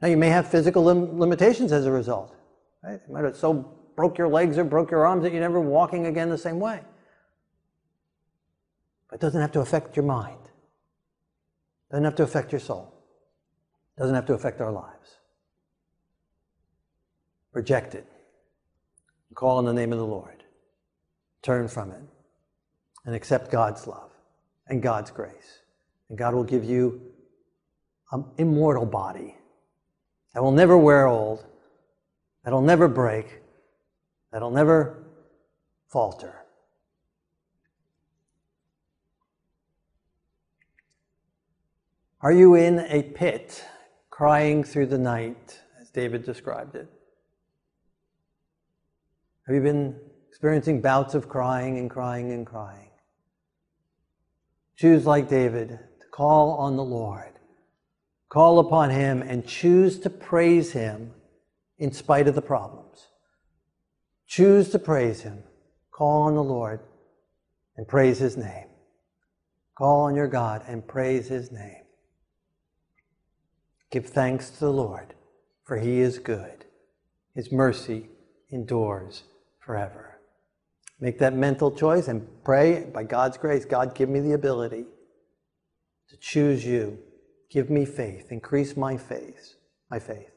[0.04, 2.36] Now, you may have physical lim- limitations as a result.
[2.84, 3.02] Right?
[3.08, 3.54] You might have so
[3.96, 6.82] broke your legs or broke your arms that you're never walking again the same way.
[9.10, 10.38] But it doesn't have to affect your mind.
[11.90, 12.94] Doesn't have to affect your soul.
[13.98, 15.18] Doesn't have to affect our lives.
[17.54, 18.06] Reject it.
[19.34, 20.44] Call on the name of the Lord.
[21.42, 22.04] Turn from it.
[23.08, 24.12] And accept God's love
[24.68, 25.62] and God's grace.
[26.10, 27.01] And God will give you
[28.12, 29.38] an immortal body
[30.34, 31.45] that will never wear old,
[32.43, 33.41] that'll never break,
[34.32, 35.05] that'll never
[35.88, 36.36] falter.
[42.20, 43.64] Are you in a pit
[44.10, 46.89] crying through the night, as David described it?
[49.45, 49.97] Have you been
[50.28, 52.87] experiencing bouts of crying and crying and crying?
[54.78, 57.34] Choose, like David, to call on the Lord.
[58.30, 61.14] Call upon Him and choose to praise Him
[61.80, 63.08] in spite of the problems.
[64.28, 65.44] Choose to praise Him.
[65.92, 66.80] Call on the Lord
[67.76, 68.68] and praise His name.
[69.76, 71.84] Call on your God and praise His name.
[73.90, 75.16] Give thanks to the Lord,
[75.64, 76.66] for He is good.
[77.34, 78.10] His mercy
[78.52, 79.24] endures
[79.60, 80.07] forever.
[81.00, 84.86] Make that mental choice and pray by God's grace God, give me the ability
[86.10, 86.98] to choose you.
[87.50, 88.32] Give me faith.
[88.32, 89.56] Increase my faith.
[89.89, 90.32] My faith.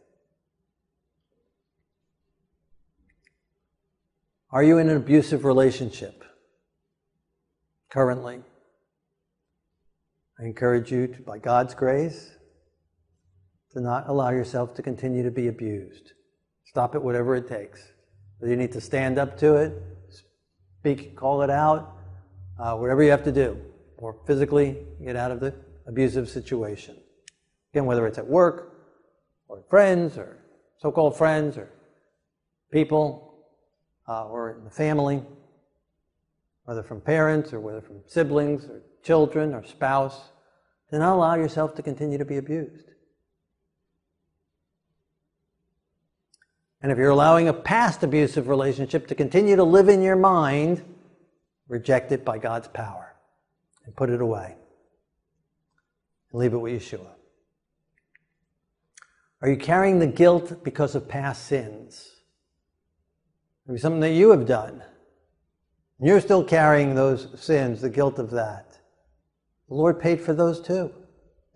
[4.52, 6.24] Are you in an abusive relationship
[7.90, 8.42] currently?
[10.40, 12.32] I encourage you, to, by God's grace,
[13.72, 16.12] to not allow yourself to continue to be abused.
[16.64, 17.80] Stop it, whatever it takes.
[18.38, 19.72] Whether You need to stand up to it,
[20.80, 21.96] speak, call it out,
[22.58, 23.60] uh, whatever you have to do,
[23.98, 25.54] or physically get out of the
[25.86, 26.96] abusive situation.
[27.72, 28.72] Again, whether it's at work,
[29.46, 30.38] or friends, or
[30.78, 31.68] so called friends, or
[32.72, 33.44] people,
[34.08, 35.22] uh, or in the family,
[36.64, 40.30] whether from parents, or whether from siblings, or children, or spouse,
[40.90, 42.89] do not allow yourself to continue to be abused.
[46.82, 50.82] And if you're allowing a past abusive relationship to continue to live in your mind,
[51.68, 53.14] reject it by God's power
[53.84, 54.56] and put it away.
[56.32, 57.10] And leave it with Yeshua.
[59.42, 62.10] Are you carrying the guilt because of past sins?
[63.66, 64.82] Maybe something that you have done.
[65.98, 68.78] And you're still carrying those sins, the guilt of that.
[69.68, 70.92] The Lord paid for those too.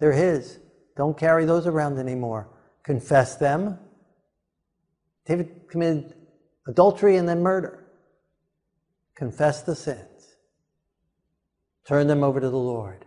[0.00, 0.58] They're His.
[0.96, 2.48] Don't carry those around anymore.
[2.82, 3.78] Confess them.
[5.26, 6.14] David committed
[6.66, 7.84] adultery and then murder.
[9.14, 10.36] Confess the sins.
[11.86, 13.04] Turn them over to the Lord.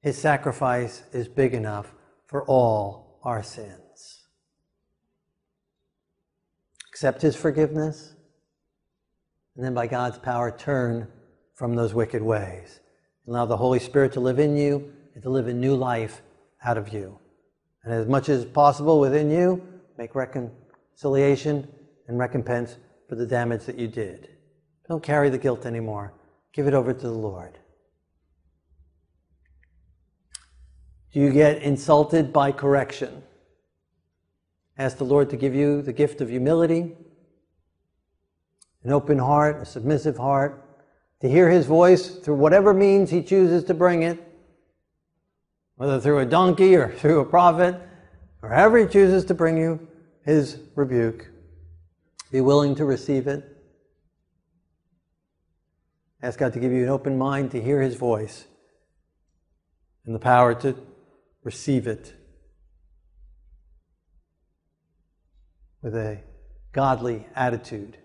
[0.00, 1.94] His sacrifice is big enough
[2.26, 4.26] for all our sins.
[6.88, 8.14] Accept His forgiveness,
[9.56, 11.08] and then by God's power, turn
[11.54, 12.80] from those wicked ways.
[13.28, 16.22] Allow the Holy Spirit to live in you and to live a new life
[16.64, 17.18] out of you.
[17.84, 19.62] And as much as possible within you,
[19.96, 20.61] make reconciliation
[22.08, 22.76] and recompense
[23.08, 24.28] for the damage that you did.
[24.88, 26.14] Don't carry the guilt anymore.
[26.52, 27.58] Give it over to the Lord.
[31.12, 33.22] Do you get insulted by correction?
[34.78, 36.96] Ask the Lord to give you the gift of humility,
[38.82, 40.64] an open heart, a submissive heart,
[41.20, 44.18] to hear His voice through whatever means He chooses to bring it,
[45.76, 47.80] whether through a donkey or through a prophet,
[48.40, 49.86] or however He chooses to bring you
[50.24, 51.28] His rebuke.
[52.30, 53.44] Be willing to receive it.
[56.22, 58.44] Ask God to give you an open mind to hear His voice
[60.06, 60.76] and the power to
[61.42, 62.14] receive it
[65.82, 66.22] with a
[66.72, 67.98] godly attitude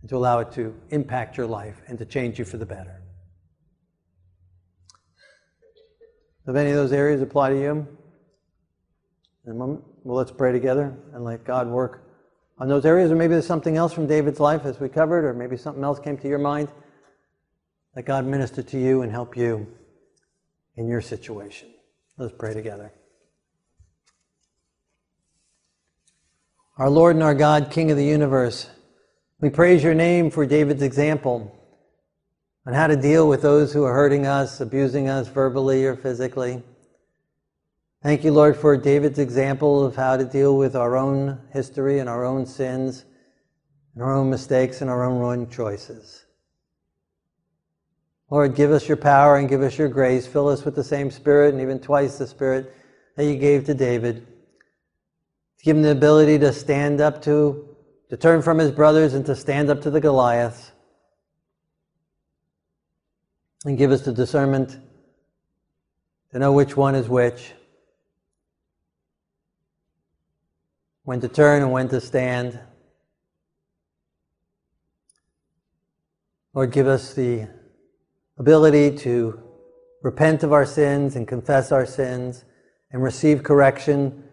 [0.00, 3.02] and to allow it to impact your life and to change you for the better.
[6.46, 7.88] If any of those areas apply to you,
[10.06, 12.08] well, let's pray together and let God work
[12.58, 13.10] on those areas.
[13.10, 15.98] Or maybe there's something else from David's life as we covered, or maybe something else
[15.98, 16.68] came to your mind.
[17.96, 19.66] Let God minister to you and help you
[20.76, 21.70] in your situation.
[22.18, 22.92] Let's pray together.
[26.78, 28.70] Our Lord and our God, King of the universe,
[29.40, 31.52] we praise your name for David's example
[32.64, 36.62] on how to deal with those who are hurting us, abusing us verbally or physically.
[38.06, 42.08] Thank you, Lord, for David's example of how to deal with our own history and
[42.08, 43.04] our own sins
[43.94, 46.24] and our own mistakes and our own wrong choices.
[48.30, 50.24] Lord, give us your power and give us your grace.
[50.24, 52.72] Fill us with the same Spirit and even twice the Spirit
[53.16, 54.24] that you gave to David.
[55.64, 57.74] Give him the ability to stand up to,
[58.10, 60.70] to turn from his brothers and to stand up to the Goliaths.
[63.64, 64.78] And give us the discernment
[66.30, 67.52] to know which one is which,
[71.06, 72.58] when to turn and when to stand.
[76.52, 77.48] Lord, give us the
[78.38, 79.40] ability to
[80.02, 82.44] repent of our sins and confess our sins
[82.90, 84.24] and receive correction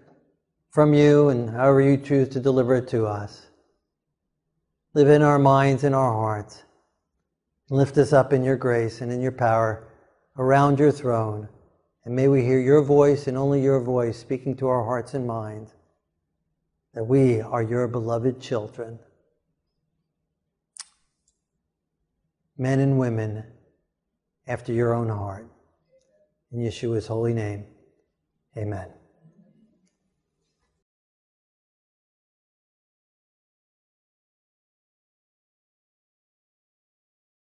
[0.72, 3.46] from you and however you choose to deliver it to us.
[4.96, 6.64] Live in our minds and our hearts.
[7.70, 9.88] Lift us up in your grace and in your power
[10.40, 11.48] around your throne.
[12.06, 15.28] And may we hear your voice and only your voice speaking to our hearts and
[15.28, 15.72] minds
[16.94, 19.00] that we are your beloved children.
[22.58, 23.46] Men and women
[24.48, 25.48] after your own heart.
[26.52, 27.66] In Yeshua's holy name,
[28.56, 28.90] amen.